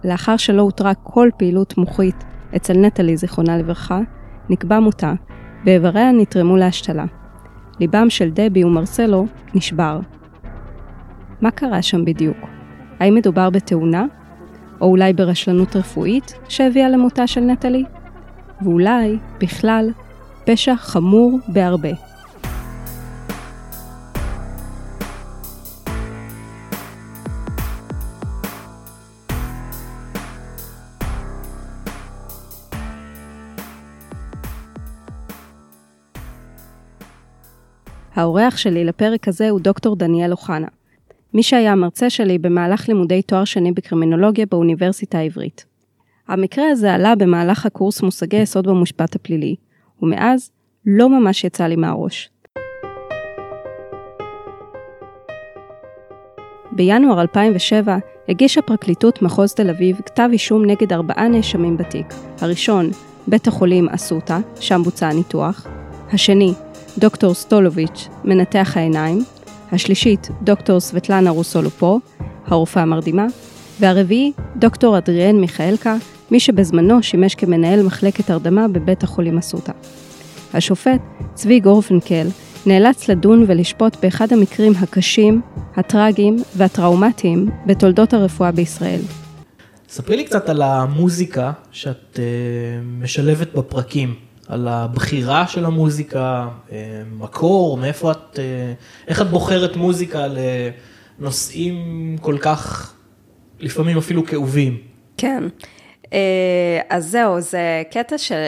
[0.04, 2.24] לאחר שלא הותרה כל פעילות מוחית
[2.56, 4.00] אצל נטלי, זיכרונה לברכה,
[4.48, 5.12] נקבע מותה,
[5.64, 7.04] ואיבריה נתרמו להשתלה.
[7.80, 10.00] ליבם של דבי ומרסלו נשבר.
[11.40, 12.36] מה קרה שם בדיוק?
[13.00, 14.04] האם מדובר בתאונה
[14.80, 17.84] או אולי ברשלנות רפואית שהביאה למותה של נטלי?
[18.62, 19.90] ואולי, בכלל,
[20.44, 21.90] פשע חמור בהרבה.
[38.14, 40.68] האורח שלי לפרק הזה הוא דוקטור דניאל אוחנה.
[41.36, 45.64] מי שהיה המרצה שלי במהלך לימודי תואר שני בקרימינולוגיה באוניברסיטה העברית.
[46.28, 49.56] המקרה הזה עלה במהלך הקורס מושגי יסוד במשפט הפלילי,
[50.02, 50.50] ומאז
[50.86, 52.30] לא ממש יצא לי מהראש.
[56.72, 62.06] בינואר 2007 הגישה פרקליטות מחוז תל אביב כתב אישום נגד ארבעה נאשמים בתיק.
[62.40, 62.90] הראשון,
[63.26, 65.66] בית החולים אסותא, שם בוצע הניתוח.
[66.12, 66.52] השני,
[66.98, 69.35] דוקטור סטולוביץ', מנתח העיניים.
[69.72, 72.00] השלישית, דוקטור סבטלנה רוסולופו,
[72.46, 73.26] הרופאה המרדימה,
[73.80, 75.96] והרביעי, דוקטור אדריאן מיכאלקה,
[76.30, 79.72] מי שבזמנו שימש כמנהל מחלקת הרדמה בבית החולים אסותא.
[80.54, 81.00] השופט,
[81.34, 82.26] צבי גורפנקל,
[82.66, 85.40] נאלץ לדון ולשפוט באחד המקרים הקשים,
[85.76, 89.00] הטראגיים והטראומטיים בתולדות הרפואה בישראל.
[89.88, 92.18] ספרי לי קצת על המוזיקה שאת uh,
[93.02, 94.25] משלבת בפרקים.
[94.48, 98.72] על הבחירה של המוזיקה, אה, מקור, מאיפה את, אה,
[99.08, 100.26] איך את בוחרת מוזיקה
[101.18, 101.76] לנושאים
[102.20, 102.92] כל כך,
[103.60, 104.78] לפעמים אפילו כאובים.
[105.16, 105.44] כן,
[106.12, 108.46] אה, אז זהו, זה קטע של...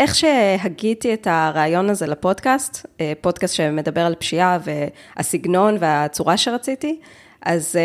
[0.00, 2.86] איך שהגיתי את הרעיון הזה לפודקאסט,
[3.20, 7.00] פודקאסט שמדבר על פשיעה והסגנון והצורה שרציתי,
[7.42, 7.76] אז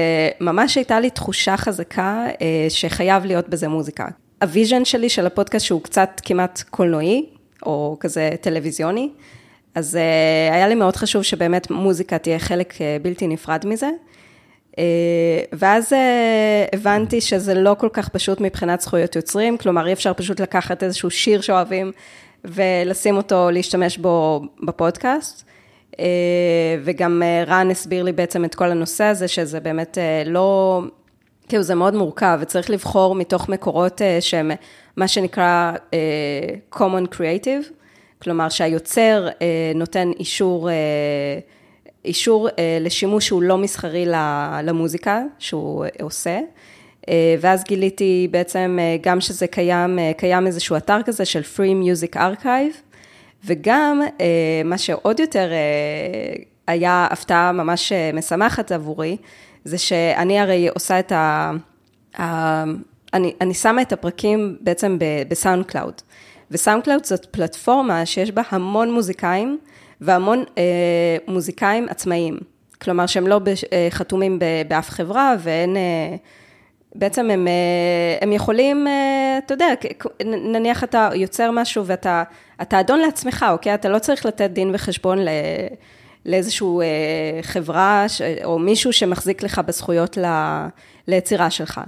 [0.41, 2.26] ממש הייתה לי תחושה חזקה
[2.69, 4.08] שחייב להיות בזה מוזיקה.
[4.42, 7.26] ה vision שלי של הפודקאסט שהוא קצת כמעט קולנועי,
[7.65, 9.10] או כזה טלוויזיוני.
[9.76, 13.89] אז אה, היה לי מאוד חשוב שבאמת מוזיקה תהיה חלק אה, בלתי נפרד מזה.
[14.72, 14.76] אה,
[15.54, 15.93] ואז
[16.74, 21.10] הבנתי שזה לא כל כך פשוט מבחינת זכויות יוצרים, כלומר אי אפשר פשוט לקחת איזשהו
[21.10, 21.91] שיר שאוהבים
[22.45, 25.50] ולשים אותו, להשתמש בו בפודקאסט.
[26.84, 30.82] וגם רן הסביר לי בעצם את כל הנושא הזה, שזה באמת לא,
[31.48, 34.52] כאילו זה מאוד מורכב, וצריך לבחור מתוך מקורות שהם
[35.00, 37.74] מה שנקרא uh, common creative.
[38.22, 40.76] כלומר שהיוצר אה, נותן אישור, אה,
[42.06, 44.06] אישור אה, לשימוש שהוא לא מסחרי
[44.64, 46.40] למוזיקה שהוא עושה.
[47.40, 52.96] ואז גיליתי בעצם גם שזה קיים, קיים איזשהו אתר כזה של Free Music Archive,
[53.46, 54.02] וגם
[54.66, 55.52] מה שעוד יותר
[56.68, 59.18] היה הפתעה ממש משמחת עבורי,
[59.64, 61.52] זה שאני הרי עושה את ה...
[63.13, 65.94] אני, אני שמה את הפרקים בעצם ב SoundCloud.
[66.52, 69.58] ו SoundCloud זאת פלטפורמה שיש בה המון מוזיקאים
[70.02, 72.38] והמון אה, מוזיקאים עצמאיים.
[72.82, 73.39] כלומר שהם לא
[73.74, 76.15] אה, חתומים באף חברה ואין, אה,
[76.95, 79.67] בעצם הם, אה, הם יכולים, אה, אתה יודע,
[80.26, 82.24] נניח אתה יוצר משהו ואתה
[82.62, 83.74] אתה אדון לעצמך, אוקיי?
[83.74, 85.19] אתה לא צריך לתת דין וחשבון.
[86.26, 88.06] לאיזושהי אה, חברה
[88.43, 90.17] או מישהו שמחזיק לך בזכויות
[91.08, 91.82] ליצירה שלך.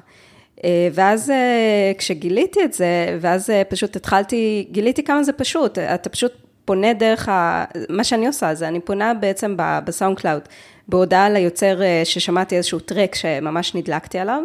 [0.64, 6.10] אה, ואז אה, כשגיליתי את זה, ואז אה, פשוט התחלתי, גיליתי כמה זה פשוט, אתה
[6.10, 6.32] פשוט
[6.66, 7.66] פונה דרך ה...
[7.90, 10.42] מה שאני עושה זה, אני פונה בעצם ב SoundCloud,
[10.88, 14.42] בהודעה ליוצר ששמעתי איזשהו track שממש נדלקתי עליו,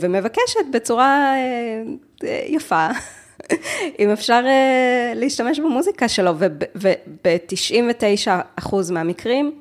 [0.00, 1.34] ומבקשת בצורה
[2.46, 2.86] יפה,
[3.98, 4.44] אם אפשר
[5.14, 6.32] להשתמש במוזיקה שלו,
[6.74, 9.52] וב-99% מהמקרים,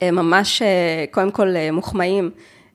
[0.00, 0.62] הם ממש,
[1.10, 2.30] קודם כל, מוחמאים.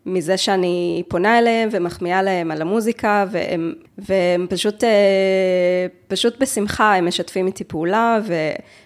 [0.05, 7.07] מזה שאני פונה אליהם ומחמיאה להם על המוזיקה, והם, והם פשוט, אה, פשוט בשמחה, הם
[7.07, 8.19] משתפים איתי פעולה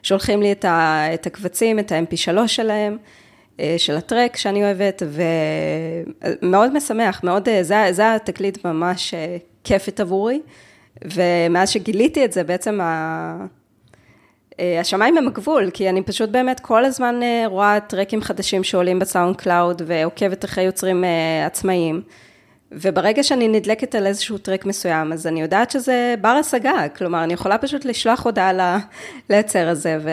[0.02, 2.98] ושולחים לי את, ה, את הקבצים, את ה-MP3 שלהם,
[3.60, 5.04] אה, של ה track שאני אוהבת,
[6.42, 9.14] ומאוד משמח, מאוד, אה, זה, זה תגלית ממש
[9.64, 10.42] כיפית עבורי,
[11.06, 13.59] ומאז שגיליתי את זה, בעצם ה...
[14.60, 19.00] אה, השמיים הם הגבול, כי אני פשוט באמת כל הזמן אה, רואה טרקים חדשים שעולים
[19.00, 22.02] ב SoundCloud ועוקבת אחרי יוצרים אה, עצמאיים.
[22.72, 27.34] וברגע שאני נדלקת על איזשהו track מסוים, אז אני יודעת שזה בר השגה, כלומר, אני
[27.34, 28.80] יכולה פשוט לשלוח הודעה
[29.30, 30.10] ליצר הזה ו...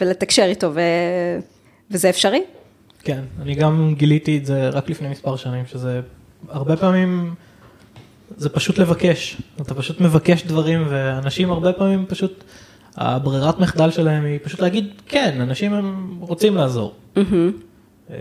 [0.00, 0.80] ולתקשר איתו, ו...
[1.90, 2.42] וזה אפשרי.
[3.04, 6.00] כן, אני גם גיליתי את זה רק לפני מספר שנים, שזה
[6.48, 7.34] הרבה פעמים,
[8.36, 12.44] זה פשוט לבקש, אתה פשוט מבקש דברים, ואנשים הרבה פעמים פשוט...
[12.96, 16.94] הברירת מחדל שלהם היא פשוט להגיד, כן, אנשים הם רוצים לעזור.
[18.10, 18.14] אמ,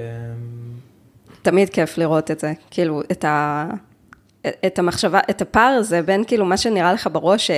[1.41, 3.67] תמיד כיף לראות את זה, כאילו, את, ה,
[4.47, 7.51] את המחשבה, את הפער הזה בין כאילו מה שנראה לך בראש,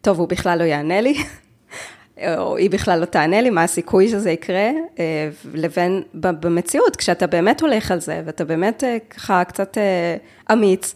[0.00, 1.14] טוב, הוא בכלל לא יענה לי,
[2.38, 7.60] או היא בכלל לא תענה לי, מה הסיכוי שזה יקרה, אה, לבין במציאות, כשאתה באמת
[7.60, 10.16] הולך על זה, ואתה באמת אה, ככה קצת אה,
[10.52, 10.94] אמיץ,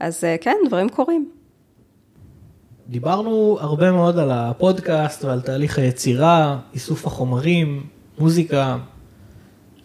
[0.00, 1.41] אז כן, דברים קורים.
[2.88, 7.86] דיברנו הרבה מאוד על הפודקאסט ועל תהליך היצירה, איסוף החומרים,
[8.18, 8.76] מוזיקה.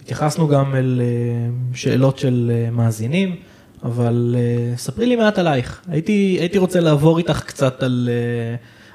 [0.01, 3.35] התייחסנו גם אל אה, שאלות של אה, מאזינים,
[3.83, 5.81] אבל אה, ספרי לי מעט עלייך.
[5.87, 8.09] הייתי, הייתי רוצה לעבור איתך קצת על,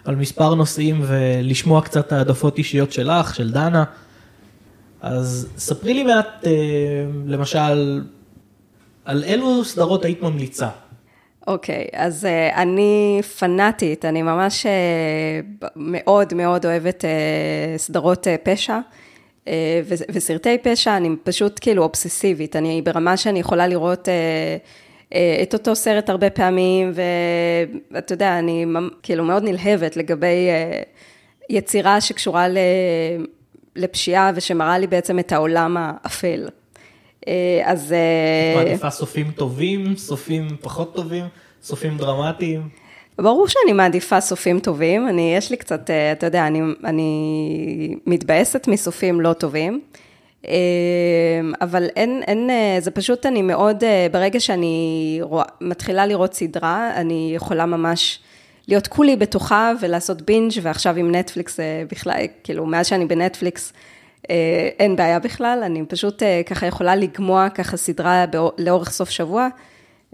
[0.04, 3.84] על מספר נושאים ולשמוע קצת העדפות אישיות שלך, של דנה.
[5.00, 6.44] אז ספרי לי מעט,
[7.26, 8.02] למשל,
[9.04, 10.68] על אילו סדרות היית ממליצה?
[11.46, 18.30] אוקיי, okay, אז uh, אני פנאטית, אני ממש uh, מאוד מאוד אוהבת uh, סדרות uh,
[18.42, 18.78] פשע.
[19.44, 19.48] uh,
[20.12, 24.10] וסרטי פשע, אני פשוט כאילו אובססיבית, אני ברמה שאני יכולה לראות uh,
[25.10, 26.92] uh, את אותו סרט הרבה פעמים,
[27.92, 28.66] ואתה יודע, אני
[29.02, 30.86] כאילו מאוד נלהבת לגבי uh,
[31.50, 32.58] יצירה שקשורה ל,
[33.76, 36.48] לפשיעה ושמראה לי בעצם את העולם האפל.
[37.28, 37.86] אה, אז...
[37.86, 41.24] את אה, מעדיפה סופים טובים, סופים פחות טובים,
[41.62, 42.68] סופים דרמטיים?
[43.18, 48.68] ברור שאני מעדיפה סופים טובים, אני, יש לי קצת, אה, אתה יודע, אני, אני מתבאסת
[48.68, 49.80] מסופים לא טובים,
[51.60, 52.50] אבל אין, אין,
[52.80, 58.18] זה פשוט, אני מאוד, ברגע שאני רוא, מתחילה לראות סדרה, אני יכולה ממש
[58.68, 61.60] להיות כולי בתוכה ולעשות בינג' ועכשיו עם נטפליקס
[61.90, 63.72] בכלל, כאילו, מאז שאני בנטפליקס,
[64.78, 68.24] אין בעיה בכלל, אני פשוט אה, ככה יכולה לגמוע ככה סדרה
[68.58, 69.48] לאורך סוף שבוע,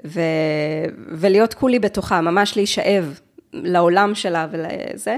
[0.07, 0.21] ו...
[1.09, 3.19] ולהיות כולי בתוכה, ממש להישאב
[3.53, 5.17] לעולם שלה ולזה.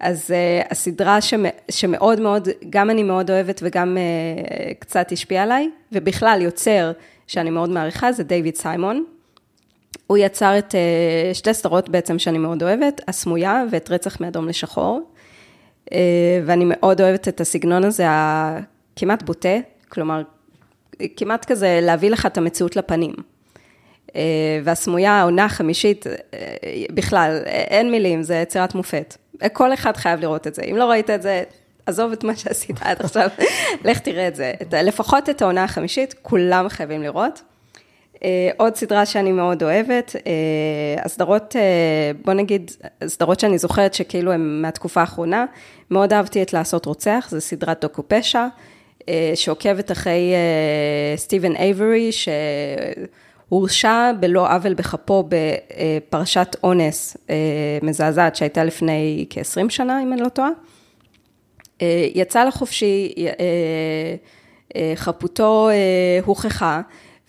[0.00, 5.70] אז uh, הסדרה שמ, שמאוד מאוד, גם אני מאוד אוהבת וגם uh, קצת השפיעה עליי,
[5.92, 6.92] ובכלל יוצר
[7.26, 9.04] שאני מאוד מעריכה, זה דיוויד סיימון.
[10.08, 15.00] הוא יצר את אה, שתי סדרות בעצם שאני מאוד אוהבת, הסמויה ואת רצח מאדום לשחור.
[15.92, 15.98] אה,
[16.46, 19.56] ואני מאוד אוהבת את הסגנון הזה, הכמעט בוטה,
[19.88, 20.22] כלומר,
[21.16, 23.14] כמעט כזה להביא לך את המציאות לפנים.
[24.16, 26.06] אה, והסמויה, העונה החמישית,
[26.90, 29.16] בכלל, אין מילים, זה יצירת מופת.
[29.52, 30.62] כל אחד חייב לראות את זה.
[30.62, 31.42] אם לא ראית את זה,
[31.86, 33.28] עזוב את מה שעשית עד עכשיו,
[33.84, 34.52] לך תראה את זה.
[34.72, 37.42] לפחות את העונה החמישית, כולם חייבים לראות.
[38.24, 42.70] אה, עוד סדרה שאני מאוד אוהבת, אה, הסדרות, אה, בוא נגיד,
[43.06, 45.44] סדרות שאני זוכרת שכאילו הן מהתקופה האחרונה,
[45.90, 48.46] מאוד אהבתי את לעשות רוצח, זו סדרת דוקו פשע,
[49.34, 50.34] שעוקבת אחרי
[51.16, 52.10] סטיבן אייברי,
[53.48, 57.16] שהורשע בלא עוול בכפו בפרשת אונס
[57.82, 60.50] מזעזעת שהייתה לפני כ-20 שנה, אם אני לא טועה.
[62.14, 63.14] יצא לחופשי,
[64.94, 65.68] חפותו
[66.24, 66.80] הוכחה.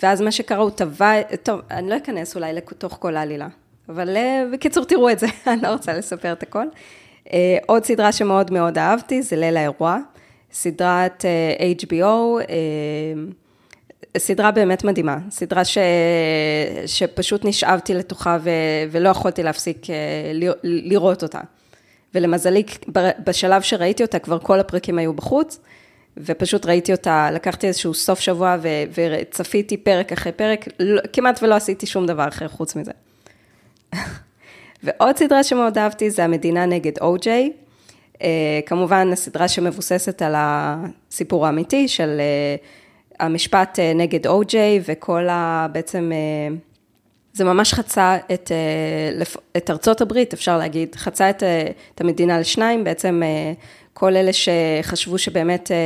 [0.04, 3.48] ואז מה שקרה, הוא טבע, טוב, אני לא אכנס אולי לתוך כל העלילה,
[3.90, 6.66] אבל אה, בקיצור, תראו את זה, אני לא רוצה לספר את הכל.
[7.34, 9.98] אה, עוד סדרה שמאוד מאוד אהבתי, זה ליל האירוע,
[10.52, 12.44] סדרת אה, HBO,
[14.18, 15.78] סדרה באמת מדהימה, סדרה ש...
[16.86, 18.50] שפשוט נשאבתי לתוכה ו...
[18.92, 19.78] ולא יכולתי להפסיק
[20.64, 21.40] לראות אותה.
[22.16, 22.64] ולמזלי,
[23.28, 25.60] בשלב שראיתי אותה, כבר כל הפרקים היו בחוץ.
[26.26, 31.56] ופשוט ראיתי אותה, לקחתי איזשהו סוף שבוע ו, וצפיתי פרק אחרי פרק, לא, כמעט ולא
[31.56, 32.92] עשיתי שום דבר אחר חוץ מזה.
[34.84, 37.52] ועוד סדרה שמאוד אהבתי זה המדינה נגד או-ג'יי.
[38.14, 38.22] Uh,
[38.66, 42.22] כמובן, הסדרה שמבוססת על הסיפור האמיתי של
[43.20, 45.68] uh, המשפט uh, נגד או-ג'יי וכל ה...
[45.72, 46.56] בעצם, uh,
[47.34, 48.52] זה ממש חצה את,
[49.22, 51.46] uh, את ארצות הברית, אפשר להגיד, חצה את, uh,
[51.96, 53.60] את המדינה לשניים, בעצם uh,
[54.00, 55.78] כל אלה שחשבו שבאמת אה,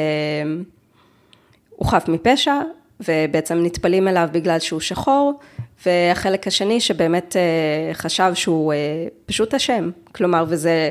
[1.69, 2.55] הוא חף מפשע,
[2.99, 5.39] ובעצם נטפלים אליו בגלל שהוא שחור,
[5.85, 8.77] והחלק השני שבאמת אה, חשב שהוא אה,
[9.25, 10.89] פשוט אשם, כלומר, וזה,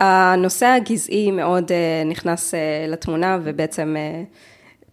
[0.00, 1.72] הנושא הגזעי מאוד
[2.06, 2.54] נכנס
[2.88, 3.96] לתמונה, ובעצם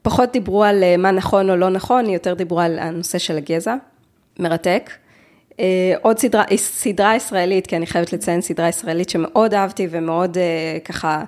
[0.01, 3.75] פחות דיברו על מה נכון או לא נכון, יותר דיברו על הנושא של הגזע,
[4.39, 4.89] מרתק.
[5.59, 10.77] אה, עוד סדרה, סדרה ישראלית, כי אני חייבת לציין סדרה ישראלית שמאוד אהבתי ומאוד אה,
[10.85, 11.23] ככה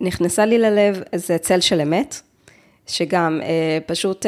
[0.00, 2.20] נכנסה לי ללב, זה צל של אמת,
[2.86, 4.26] שגם אה, פשוט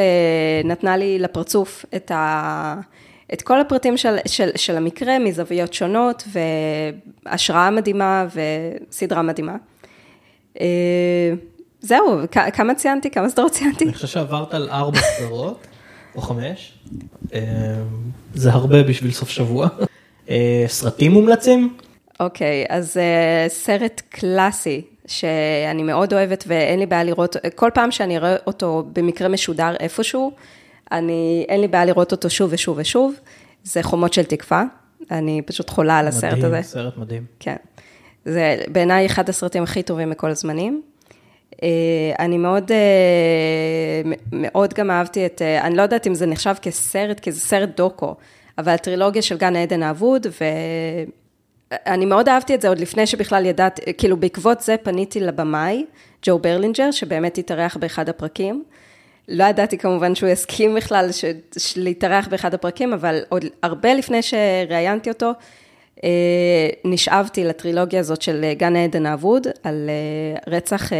[0.64, 2.74] נתנה לי לפרצוף את, ה,
[3.32, 6.24] את כל הפרטים של, של, של המקרה מזוויות שונות,
[7.26, 8.26] והשראה מדהימה
[8.90, 9.56] וסדרה מדהימה.
[11.80, 13.10] זהו, כמה ציינתי?
[13.10, 13.84] כמה סדרות ציינתי?
[13.84, 15.65] אני חושב שעברת על ארבע סדרות.
[16.16, 16.78] או חמש.
[17.34, 17.40] אה,
[18.34, 19.68] זה הרבה בשביל סוף שבוע.
[20.30, 21.76] אה, סרטים מומלצים?
[22.20, 27.90] אוקיי, okay, אז uh, סרט קלאסי שאני מאוד אוהבת ואין לי בעיה לראות, כל פעם
[27.90, 30.32] שאני אראה אותו במקרה משודר איפשהו,
[30.92, 33.14] אני, אין לי בעיה לראות אותו שוב ושוב ושוב,
[33.64, 34.64] זה חומות של תקווה,
[35.10, 36.62] אני פשוט חולה על הסרט מדהים, הזה.
[36.62, 37.24] סרט מדהים.
[37.40, 37.56] כן.
[38.24, 40.82] זה בעיניי אחד הסרטים הכי טובים מכל הזמנים.
[41.62, 41.68] אה,
[42.18, 47.20] אני מאוד, אה, מאוד גם אהבתי את, אה, אני לא יודעת אם זה נחשב כסרט,
[47.20, 48.14] כי זה סרט דוקו,
[48.58, 50.26] אבל הטרילוגיה של גן העדן האבוד,
[51.86, 55.84] ואני מאוד אהבתי את זה עוד לפני שבכלל ידעתי, כאילו בעקבות זה פניתי לבמאי,
[56.22, 58.64] ג'ו ברלינג'ר, שבאמת התארח באחד הפרקים.
[59.28, 61.10] לא ידעתי כמובן שהוא יסכים בכלל
[61.76, 65.32] להתארח באחד הפרקים, אבל עוד הרבה לפני שראיינתי אותו,
[66.84, 70.90] נשאבתי לטרילוגיה הזאת של אה, גן העדן האבוד, על אה, רצח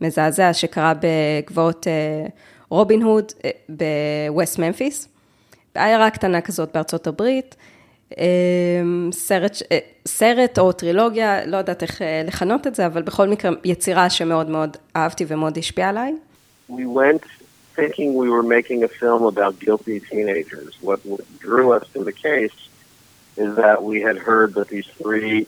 [0.00, 1.86] מזעזע שקרה בגבעות
[2.68, 3.32] רובין הוד
[3.68, 5.08] בווסט ממפיס,
[5.74, 7.56] בעיירה קטנה כזאת בארצות הברית.
[9.12, 9.56] סרט,
[10.08, 14.76] סרט או טרילוגיה, לא יודעת איך לכנות את זה, אבל בכל מקרה יצירה שמאוד מאוד
[14.96, 16.14] אהבתי ומאוד השפיעה עליי.
[16.70, 17.24] We went
[17.76, 20.72] thinking we were making a film about guilty teenagers.
[20.82, 21.00] What
[21.40, 22.61] drew us to the case
[23.36, 25.46] is that we had heard that these three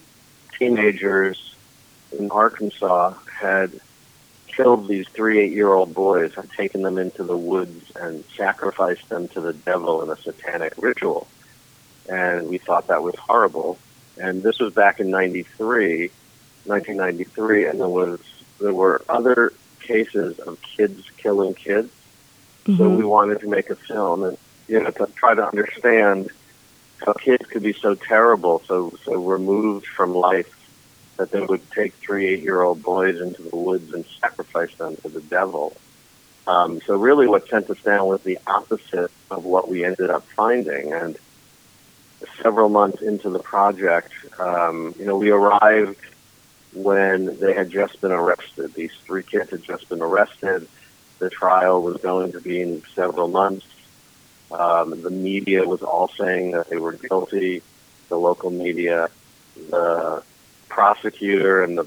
[0.59, 1.55] teenagers
[2.19, 3.81] in Arkansas had
[4.47, 9.41] killed these three eight-year-old boys, had taken them into the woods and sacrificed them to
[9.41, 11.27] the devil in a satanic ritual.
[12.09, 13.79] And we thought that was horrible.
[14.21, 16.11] And this was back in 93,
[16.65, 18.21] 1993, and there was
[18.61, 21.91] there were other cases of kids killing kids.
[22.65, 22.77] Mm-hmm.
[22.77, 26.31] So we wanted to make a film and you know to try to understand
[27.05, 30.53] how kids could be so terrible, so so removed from life
[31.17, 35.21] that they would take three eight-year-old boys into the woods and sacrifice them to the
[35.21, 35.77] devil.
[36.47, 40.25] Um, so really, what sent us down was the opposite of what we ended up
[40.29, 40.93] finding.
[40.93, 41.17] And
[42.43, 45.99] several months into the project, um, you know, we arrived
[46.73, 48.75] when they had just been arrested.
[48.75, 50.69] These three kids had just been arrested.
[51.19, 53.67] The trial was going to be in several months.
[54.55, 57.63] Um, the media was all saying that they were guilty.
[58.09, 59.11] The local media,
[59.71, 60.23] the
[60.69, 61.87] prosecutor, and the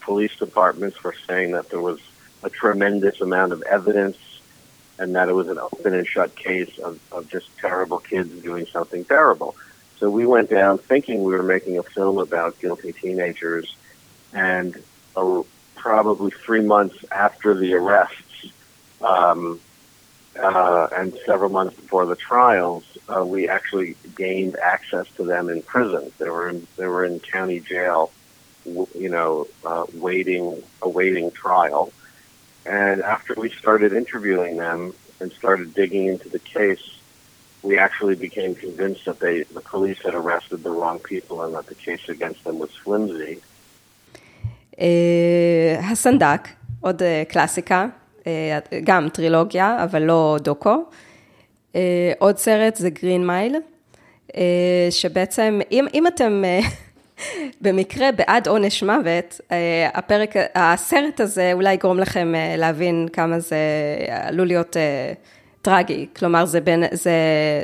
[0.00, 1.98] police departments were saying that there was
[2.44, 4.16] a tremendous amount of evidence
[4.98, 8.66] and that it was an open and shut case of, of just terrible kids doing
[8.66, 9.56] something terrible.
[9.98, 13.74] So we went down thinking we were making a film about guilty teenagers,
[14.32, 14.76] and
[15.16, 15.42] uh,
[15.74, 18.52] probably three months after the arrests,
[19.00, 19.60] um,
[20.38, 25.62] uh, and several months before the trials, uh, we actually gained access to them in
[25.62, 26.12] prison.
[26.18, 28.10] They were in they were in county jail,
[28.64, 31.92] you know, uh, waiting awaiting trial.
[32.64, 36.98] And after we started interviewing them and started digging into the case,
[37.62, 41.66] we actually became convinced that they the police had arrested the wrong people and that
[41.66, 43.40] the case against them was flimsy.
[44.78, 47.94] Uh, Hassan Dak, or the eh, classica.
[48.84, 50.84] גם טרילוגיה, אבל לא דוקו.
[52.18, 53.56] עוד סרט זה גרין מייל,
[54.90, 56.42] שבעצם, אם, אם אתם
[57.62, 59.40] במקרה בעד עונש מוות,
[59.94, 63.56] הפרק, הסרט הזה אולי יגרום לכם להבין כמה זה
[64.08, 64.76] עלול להיות
[65.66, 67.12] טרגי, כלומר זה בין, זה,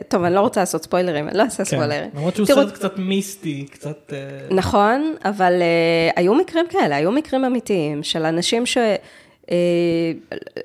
[0.09, 2.11] טוב, אני לא רוצה לעשות ספוילרים, אני לא אעשה כן, ספוילרים.
[2.15, 4.13] למרות שהוא תראו, סרט קצת מיסטי, קצת...
[4.51, 8.79] נכון, אבל uh, היו מקרים כאלה, היו מקרים אמיתיים של אנשים ש...
[9.43, 9.51] Uh,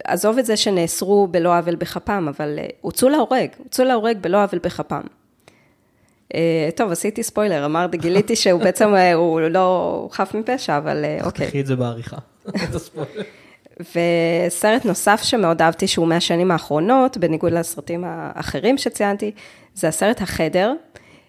[0.04, 4.60] עזוב את זה שנאסרו בלא עוול בכפם, אבל uh, הוצאו להורג, הוצאו להורג בלא עוול
[4.60, 5.02] בכפם.
[6.34, 6.38] Uh,
[6.76, 11.46] טוב, עשיתי ספוילר, אמרתי, גיליתי שהוא בעצם, הוא לא חף מפשע, אבל אוקיי.
[11.46, 12.18] תקחי את זה בעריכה,
[12.50, 13.24] את הספוילר.
[13.80, 19.32] וסרט נוסף שמאוד אהבתי, שהוא מהשנים האחרונות, בניגוד לסרטים האחרים שציינתי,
[19.74, 20.74] זה הסרט החדר,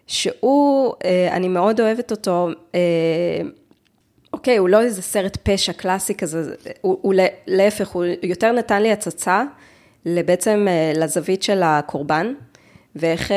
[0.07, 2.80] שהוא, אה, אני מאוד אוהבת אותו, אה,
[4.39, 7.14] אוקיי, הוא לא איזה סרט פשע קלאסי כזה, הוא, הוא
[7.47, 9.43] להפך, הוא יותר נתן לי הצצה
[10.07, 12.32] בעצם אה, לזווית של הקורבן,
[12.97, 13.32] ואיך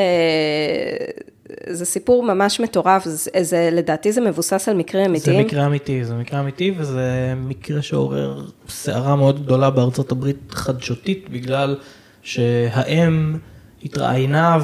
[1.68, 5.24] זה סיפור ממש מטורף, זה, זה, לדעתי זה מבוסס על מקרה אמיתי.
[5.24, 11.28] זה מקרה אמיתי, זה מקרה אמיתי, וזה מקרה שעורר סערה מאוד גדולה בארצות הברית חדשותית,
[11.30, 11.78] בגלל
[12.22, 13.36] שהאם
[13.84, 14.58] התראיינה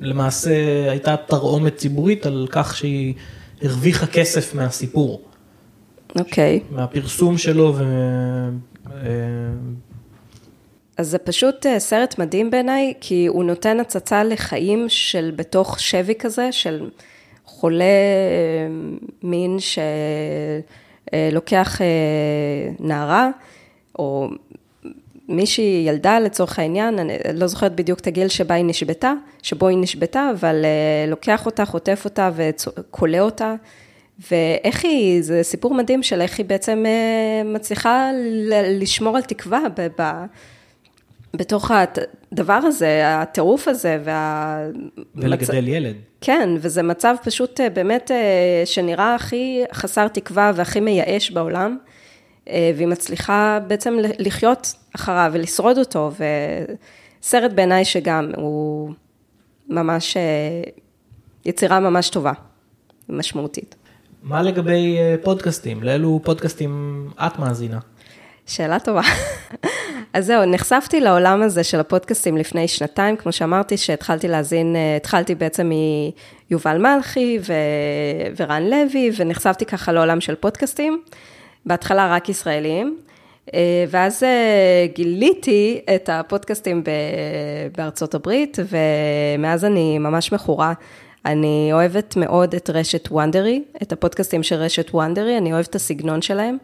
[0.00, 0.50] ולמעשה
[0.90, 3.14] הייתה תרעומת ציבורית על כך שהיא
[3.62, 5.22] הרוויחה כסף מהסיפור.
[6.18, 6.60] אוקיי.
[6.62, 6.74] Okay.
[6.74, 7.84] מהפרסום שלו ו...
[11.00, 16.14] אז זה פשוט אה, סרט מדהים בעיניי, כי הוא נותן הצצה לחיים של בתוך שבי
[16.14, 16.90] כזה, של
[17.44, 18.68] חולה אה,
[19.22, 19.56] מין
[21.10, 21.86] שלוקח אה,
[22.80, 23.30] נערה,
[23.98, 24.28] או
[25.30, 29.12] מישהי ילדה לצורך העניין, אני לא זוכרת בדיוק את הגיל שבה היא נשבתה,
[29.42, 30.64] שבו היא נשבתה, אבל
[31.08, 33.54] לוקח אותה, חוטף אותה וכולא אותה.
[34.30, 36.84] ואיך היא, זה סיפור מדהים של איך היא בעצם
[37.44, 38.10] מצליחה
[38.80, 39.60] לשמור על תקווה
[41.34, 44.66] בתוך הדבר הזה, הטירוף הזה, וה...
[45.14, 45.96] ולגדל ילד.
[46.20, 51.89] כן, וזה מצב פשוט אה, באמת אה, שנראה הכי חסר תקווה והכי מייאש בעולם, אה,
[52.76, 56.10] והיא מצליחה בעצם לחיות אחריו ולשרוד אותו,
[57.22, 58.92] וסרט בעיניי שגם הוא
[59.68, 60.16] ממש,
[61.44, 62.32] יצירה ממש טובה,
[63.08, 63.74] משמעותית.
[64.22, 65.82] מה לגבי פודקאסטים?
[65.82, 67.78] לאילו פודקאסטים את מאזינה?
[68.46, 69.00] שאלה טובה.
[70.12, 75.34] אז זהו, נחשפתי לעולם הזה של הפודקאסטים לפני שנתיים, כמו שאמרתי, שהתחלתי להאזין, אה, התחלתי
[75.34, 75.70] בעצם
[76.50, 77.52] מיובל מלכי ו...
[78.36, 81.02] ורן לוי, ונחשפתי ככה לעולם של פודקאסטים,
[81.66, 82.98] בהתחלה רק ישראלים,
[83.54, 86.84] אה, ואז אה, גיליתי את הפודקאסטים
[87.76, 90.72] בארצות הברית, ומאז אני ממש מכורה.
[91.26, 96.22] אני אוהבת מאוד את רשת וונדרי, את הפודקאסטים של רשת וונדרי, אני אוהבת את הסגנון
[96.22, 96.56] שלהם.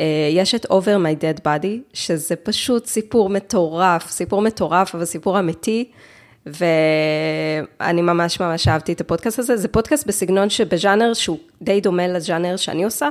[0.00, 5.38] אה, יש את Over My Dead Body, שזה פשוט סיפור מטורף, סיפור מטורף, אבל סיפור
[5.38, 5.90] אמיתי,
[6.46, 9.56] ואני ממש ממש אהבתי את הפודקאסט הזה.
[9.56, 13.08] זה פודקאסט בסגנון שבז'אנר שהוא די דומה לז'אנר שאני עושה.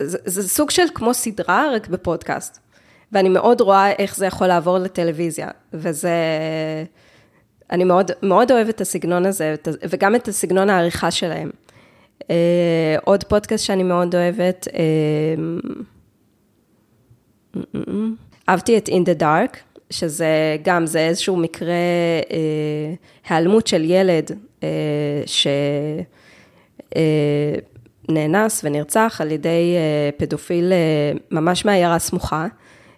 [0.00, 2.58] זה, זה סוג של כמו סדרה, רק בפודקאסט.
[3.12, 6.14] ואני מאוד רואה איך זה יכול לעבור לטלוויזיה, וזה...
[7.70, 9.54] אני מאוד, מאוד אוהבת את הסגנון הזה,
[9.90, 11.50] וגם את הסגנון העריכה שלהם.
[12.30, 15.34] אה, עוד פודקאסט שאני מאוד אוהבת, אה,
[18.48, 19.56] אהבתי את In the Dark,
[19.90, 21.72] שזה גם, זה איזשהו מקרה
[22.30, 22.94] אה,
[23.28, 24.30] היעלמות של ילד
[28.10, 29.76] שנאנס ונרצח על ידי
[30.16, 30.72] פדופיל
[31.30, 32.46] ממש מעיירה סמוכה,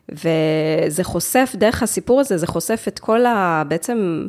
[0.09, 3.63] וזה חושף, דרך הסיפור הזה, זה חושף את כל ה...
[3.69, 4.27] בעצם...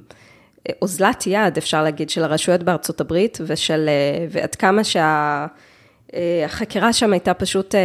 [0.82, 4.82] אוזלת יד, אפשר להגיד, של הרשויות בארצות הברית, ושל, אה, ועד כמה
[6.14, 7.82] שהחקירה אה, שם הייתה פשוט אה,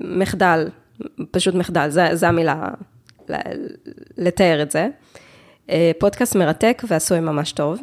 [0.00, 0.68] מחדל,
[1.30, 2.68] פשוט מחדל, זו המילה
[4.18, 4.88] לתאר את זה.
[5.70, 7.80] אה, פודקאסט מרתק ועשוי ממש טוב.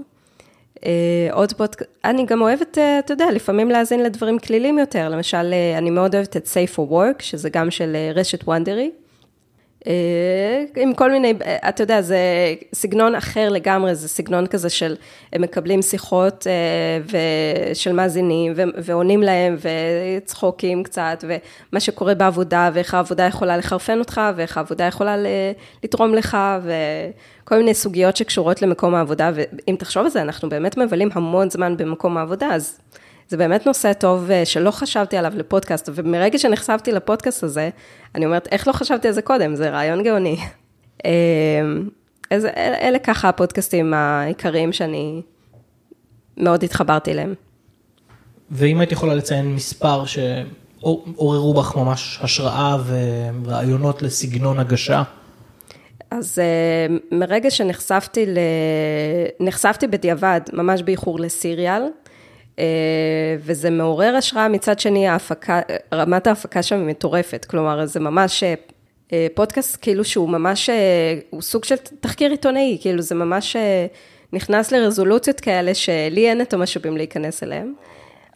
[0.85, 5.09] אה, עוד פודקאסט, אני גם אוהבת, אה, אתה יודע, לפעמים להאזין לדברים כלילים יותר.
[5.09, 8.91] למשל, אה, אני מאוד אוהבת את Safe for Work, שזה גם של רשת וונדרי.
[9.87, 12.17] אה, עם כל מיני, אה, אתה יודע, זה
[12.75, 14.95] סגנון אחר לגמרי, זה סגנון כזה של,
[15.33, 23.23] הם מקבלים שיחות אה, של מאזינים, ועונים להם, וצחוקים קצת, ומה שקורה בעבודה, ואיך העבודה
[23.23, 25.15] יכולה לחרפן אותך, ואיך העבודה יכולה
[25.83, 31.09] לתרום לך, וכל מיני סוגיות שקשורות למקום העבודה, ואם תחשוב על זה, אנחנו באמת מבלים
[31.13, 32.79] המון זמן במקום העבודה, אז...
[33.31, 37.69] זה באמת נושא טוב אה, שלא חשבתי עליו לפודקאסט, ומרגע שנחשפתי לפודקאסט הזה,
[38.15, 39.55] אני אומרת, איך לא חשבתי על זה קודם?
[39.55, 40.37] זה רעיון גאוני.
[42.31, 45.21] אז אלה, אלה ככה הפודקאסטים העיקריים שאני
[46.37, 47.33] מאוד התחברתי אליהם.
[48.51, 55.03] ואם היית יכולה לציין מספר שעוררו בך ממש השראה ורעיונות לסגנון הגשה?
[56.11, 58.37] אז uh, מרגע שנחשפתי ל...
[59.39, 61.87] נחשפתי בדיעבד, ממש באיחור לסיריאל, אה,
[63.39, 65.61] וזה מעורר השראה, מצד שני ההפקה,
[65.93, 68.43] רמת ההפקה שם היא מטורפת, כלומר זה ממש
[69.13, 73.55] אה, פודקאסט כאילו שהוא ממש, אה, הוא סוג של תחקיר עיתונאי, כאילו זה ממש
[74.33, 77.73] נכנס לרזולוציות כאלה שלי אין את המשאבים להיכנס אליהם,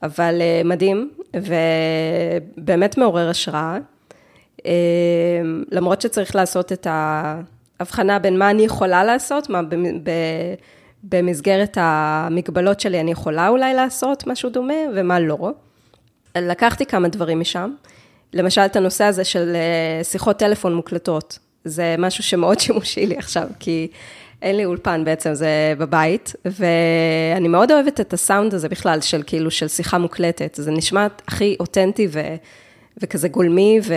[0.04, 3.78] אבל מדהים, ובאמת מעורר השראה,
[5.72, 9.62] למרות שצריך לעשות את ההבחנה בין מה אני יכולה לעשות, מה
[10.04, 10.10] ב...
[11.10, 15.52] במסגרת המגבלות שלי אני יכולה אולי לעשות משהו דומה ומה לא.
[16.38, 17.72] לקחתי כמה דברים משם,
[18.34, 23.48] למשל את הנושא הזה של אה, שיחות טלפון מוקלטות, זה משהו שמאוד שימושי לי עכשיו,
[23.60, 23.88] כי
[24.42, 29.52] אין לי אולפן בעצם, זה בבית, ואני מאוד אוהבת את הסאונד הזה בכלל, של כאילו,
[29.52, 32.36] של שיחה מוקלטת, זה נשמע הכי אותנטי ו,
[32.98, 33.94] וכזה גולמי ו,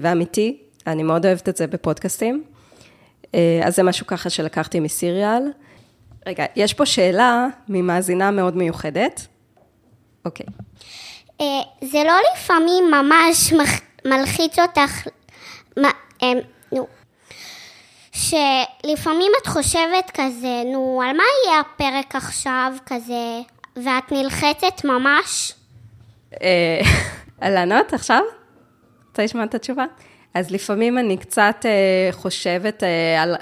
[0.00, 0.56] ואמיתי,
[0.86, 2.44] אני מאוד אוהבת את זה בפודקאסטים.
[3.34, 5.42] אה, אז זה משהו ככה שלקחתי מסיריאל.
[6.28, 9.26] רגע, יש פה שאלה ממאזינה מאוד מיוחדת.
[10.24, 10.46] אוקיי.
[11.40, 11.46] אה,
[11.84, 13.52] זה לא לפעמים ממש
[14.04, 15.08] מלחיץ אותך,
[16.22, 16.32] אה,
[16.72, 16.86] נו,
[18.12, 23.40] שלפעמים את חושבת כזה, נו, על מה יהיה הפרק עכשיו כזה,
[23.76, 25.52] ואת נלחצת ממש?
[26.42, 26.80] אה,
[27.54, 28.22] לענות עכשיו?
[29.08, 29.84] רוצה לשמוע את התשובה?
[30.34, 31.64] אז לפעמים אני קצת
[32.10, 32.82] חושבת,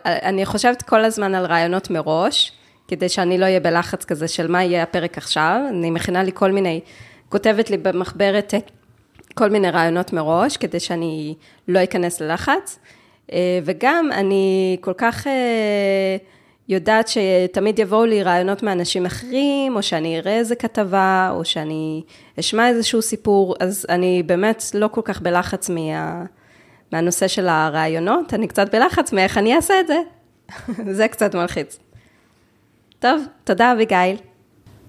[0.04, 2.55] אני חושבת כל הזמן על רעיונות מראש,
[2.88, 5.60] כדי שאני לא אהיה בלחץ כזה של מה יהיה הפרק עכשיו.
[5.68, 6.80] אני מכינה לי כל מיני,
[7.28, 8.58] כותבת לי במחברת אה,
[9.34, 11.34] כל מיני רעיונות מראש, כדי שאני
[11.68, 12.78] לא אכנס ללחץ.
[13.32, 16.16] אה, וגם אני כל כך אה,
[16.68, 22.02] יודעת שתמיד יבואו לי רעיונות מאנשים אחרים, או שאני אראה איזה כתבה, או שאני
[22.40, 26.24] אשמע איזשהו סיפור, אז אני באמת לא כל כך בלחץ מה,
[26.92, 29.98] מהנושא של הרעיונות, אני קצת בלחץ מאיך אני אעשה את זה.
[30.98, 31.78] זה קצת מלחיץ.
[32.98, 34.16] טוב, תודה אביגיל.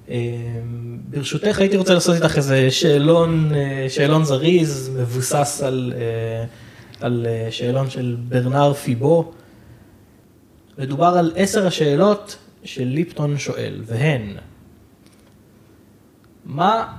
[0.10, 6.46] אמ, ברשותך הייתי רוצה לעשות איתך איזה שאלון, אה, שאלון זריז, מבוסס על, אה,
[7.02, 9.32] על אה, שאלון של ברנר פיבו.
[10.78, 14.38] מדובר על עשר השאלות של ליפטון שואל, והן,
[16.46, 16.94] מה,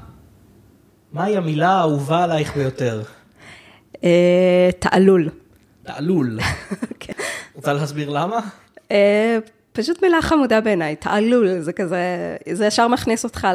[1.12, 3.02] מהי המילה האהובה עלייך ביותר?
[4.78, 5.28] תעלול.
[5.82, 6.38] תעלול.
[7.00, 7.12] כן.
[7.54, 8.40] רוצה להסביר למה?
[9.78, 13.46] פשוט מילה חמודה בעיניי, תעלול, זה כזה, זה ישר מכניס אותך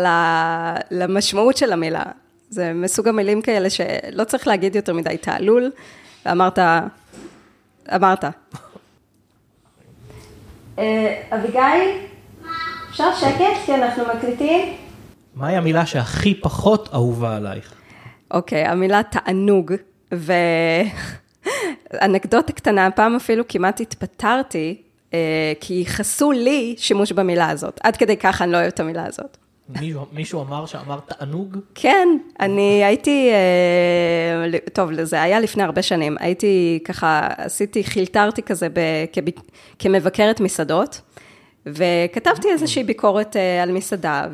[0.91, 2.03] למשמעות של המילה.
[2.49, 5.71] זה מסוג המילים כאלה שלא צריך להגיד יותר מדי תעלול,
[6.26, 6.59] ואמרת,
[7.95, 8.26] אמרת.
[10.80, 11.82] אה, אביגיל,
[12.89, 14.74] אפשר שקט כי אנחנו מקליטים?
[15.36, 17.74] מהי המילה שהכי פחות אהובה עלייך?
[18.32, 19.74] אוקיי, המילה תענוג,
[21.91, 24.82] ואנקדוטה קטנה, פעם אפילו כמעט התפטרתי
[25.59, 27.80] כי ייחסו לי שימוש במילה הזאת.
[27.84, 29.38] עד כדי ככה אני לא אוהבת את המילה הזאת.
[30.11, 31.57] מישהו אמר שאמר תענוג?
[31.76, 32.07] כן,
[32.39, 38.68] אני הייתי, אה, טוב, זה היה לפני הרבה שנים, הייתי ככה, עשיתי, חילטרתי כזה
[39.80, 41.01] כמבקרת מסעדות,
[41.66, 44.28] וכתבתי איזושהי ביקורת אה, על מסעדה,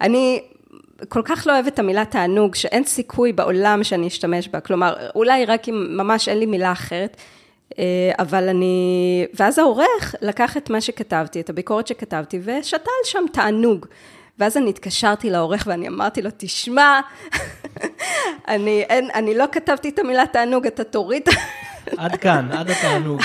[0.00, 0.40] ואני
[1.08, 5.44] כל כך לא אוהבת את המילה תענוג, שאין סיכוי בעולם שאני אשתמש בה, כלומר, אולי
[5.44, 7.16] רק אם ממש אין לי מילה אחרת.
[7.78, 13.86] אה, אבל אני, ואז העורך לקח את מה שכתבתי, את הביקורת שכתבתי, ושתל שם תענוג.
[14.38, 17.00] ואז אני התקשרתי לעורך ואני אמרתי לו, תשמע,
[18.48, 21.22] אני, אין, אני לא כתבתי את המילה תענוג, אתה תוריד.
[21.96, 23.20] עד כאן, עד התענוג.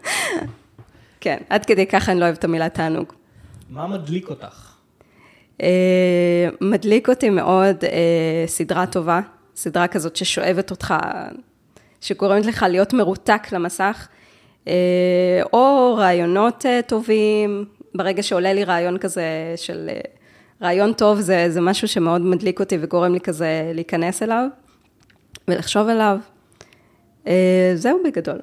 [1.20, 3.12] כן, עד כדי ככה אני לא אוהבת את המילה תענוג.
[3.70, 4.72] מה מדליק אותך?
[5.58, 5.62] Uh,
[6.60, 7.86] מדליק אותי מאוד uh,
[8.46, 9.20] סדרה טובה,
[9.56, 10.94] סדרה כזאת ששואבת אותך
[12.00, 14.08] שגורמת לך להיות מרותק למסך.
[14.68, 19.88] אה, או רעיונות אה, טובים, ברגע שעולה לי רעיון כזה של...
[19.88, 20.00] אה,
[20.62, 24.46] רעיון טוב זה, זה משהו שמאוד מדליק אותי וגורם לי כזה להיכנס אליו
[25.48, 26.18] ולחשוב עליו.
[27.74, 28.38] זהו בגדול.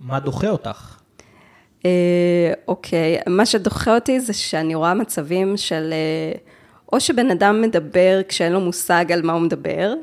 [0.00, 0.98] מה דוחה אותך?
[2.68, 5.94] אוקיי, מה שדוחה אותי זה שאני רואה מצבים של,
[6.92, 9.94] או שבן אדם מדבר כשאין לו מושג על מה הוא מדבר,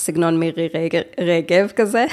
[0.00, 2.04] סגנון מירי רגב, רגב כזה,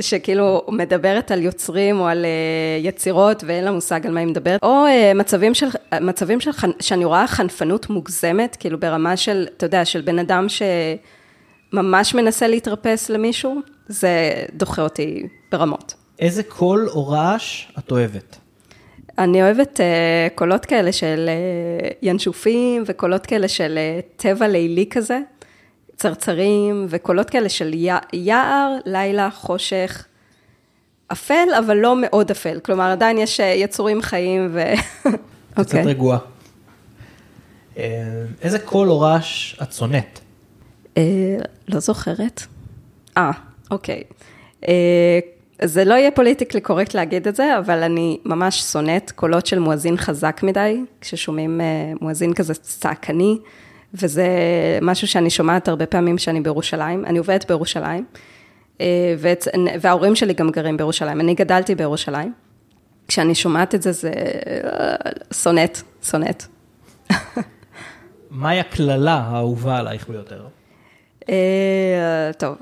[0.00, 4.62] שכאילו מדברת על יוצרים או על אה, יצירות ואין לה מושג על מה היא מדברת,
[4.62, 5.66] או אה, מצבים, של,
[6.00, 6.50] מצבים של,
[6.80, 13.10] שאני רואה חנפנות מוגזמת, כאילו ברמה של, אתה יודע, של בן אדם שממש מנסה להתרפס
[13.10, 15.94] למישהו, זה דוחה אותי ברמות.
[16.18, 18.36] איזה קול או רעש את אוהבת?
[19.18, 25.20] אני אוהבת uh, קולות כאלה של uh, ינשופים וקולות כאלה של uh, טבע לילי כזה,
[25.98, 27.74] צרצרים וקולות כאלה של
[28.12, 30.06] יער, לילה, חושך,
[31.12, 32.60] אפל, אבל לא מאוד אפל.
[32.60, 34.62] כלומר, עדיין יש uh, יצורים חיים ו...
[35.62, 35.82] קצת אוקיי.
[35.82, 36.18] רגועה.
[37.78, 40.20] אה, איזה קול או רעש את שונאת?
[40.96, 41.36] אה,
[41.68, 42.42] לא זוכרת.
[43.16, 43.30] אה,
[43.70, 44.02] אוקיי.
[44.68, 45.18] אה,
[45.62, 49.96] זה לא יהיה פוליטיקלי קורקט להגיד את זה, אבל אני ממש שונאת קולות של מואזין
[49.96, 53.38] חזק מדי, כששומעים אה, מואזין כזה צעקני,
[53.94, 54.28] וזה
[54.82, 57.04] משהו שאני שומעת הרבה פעמים כשאני בירושלים.
[57.04, 58.04] אני עובדת בירושלים,
[58.80, 59.48] אה, ואת,
[59.80, 61.20] וההורים שלי גם גרים בירושלים.
[61.20, 62.32] אני גדלתי בירושלים.
[63.08, 64.96] כשאני שומעת את זה, זה אה,
[65.32, 66.44] שונאת, שונאת.
[68.30, 70.46] מהי הקללה האהובה עלייך ביותר?
[71.28, 72.56] אה, טוב,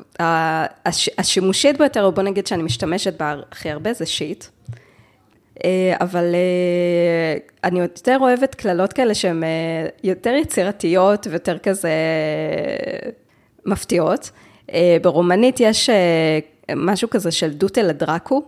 [1.19, 4.45] השימושית ביותר, או בוא נגיד שאני משתמשת בה הכי הרבה, זה שיט.
[5.65, 9.49] אה, אבל אה, אני יותר אוהבת קללות כאלה שהן אה,
[10.05, 11.91] יותר יצירתיות ויותר כזה
[13.67, 14.31] מפתיעות.
[15.03, 15.91] ברומנית יש
[16.77, 18.43] משהו כזה של דוטה לדרקו,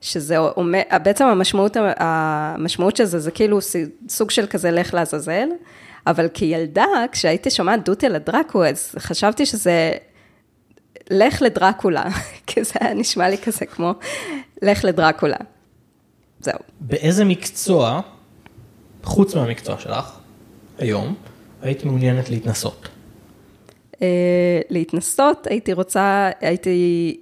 [0.00, 3.58] שזה אומר, בעצם המשמעות, המשמעות של זה, זה כאילו
[4.08, 5.48] סוג של כזה לך לעזאזל,
[6.06, 9.92] אבל כילדה, כשהייתי שומעת דוטה לדרקו, אז חשבתי שזה
[11.10, 12.04] לך לדרקולה,
[12.46, 13.94] כי זה היה נשמע לי כזה כמו
[14.62, 15.36] לך לדרקולה.
[16.42, 16.58] זהו.
[16.80, 18.00] באיזה מקצוע,
[19.02, 20.18] חוץ מהמקצוע שלך,
[20.78, 21.14] היום,
[21.62, 22.88] היית מעוניינת להתנסות?
[24.02, 27.20] אה, להתנסות, הייתי רוצה, הייתי,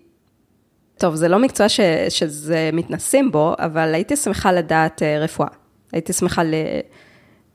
[0.99, 5.49] טוב, זה לא מקצוע ש, שזה מתנסים בו, אבל הייתי שמחה לדעת אה, רפואה.
[5.93, 6.55] הייתי שמחה ל...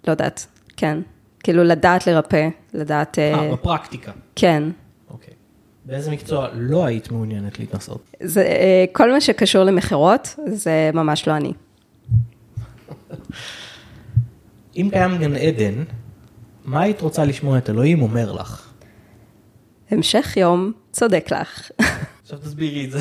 [0.08, 0.46] לא יודעת,
[0.78, 1.00] כן.
[1.44, 3.20] כאילו לדעת לרפא, לדעת...
[3.20, 4.12] אה, אה, בפרקטיקה.
[4.36, 4.64] כן.
[5.86, 8.02] באיזה מקצוע לא היית מעוניינת להתנסות?
[8.24, 11.54] זה, אה, כל מה שקשור למכירות, זה ממש לא אני.
[14.76, 15.84] אם קיים גן עדן,
[16.66, 18.70] מה היית רוצה לשמוע את אלוהים אומר לך?
[19.92, 21.72] המשך יום, צודק לך.
[22.24, 23.00] עכשיו תסבירי את זה.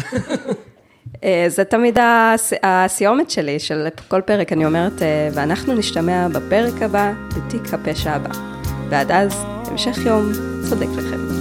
[1.25, 6.83] אה, זה תמיד הס- הסיומת שלי, של כל פרק, אני אומרת, אה, ואנחנו נשתמע בפרק
[6.83, 8.31] הבא, בתיק הפשע הבא.
[8.91, 9.33] ועד אז,
[9.67, 10.33] המשך יום,
[10.71, 11.34] צודק לכם.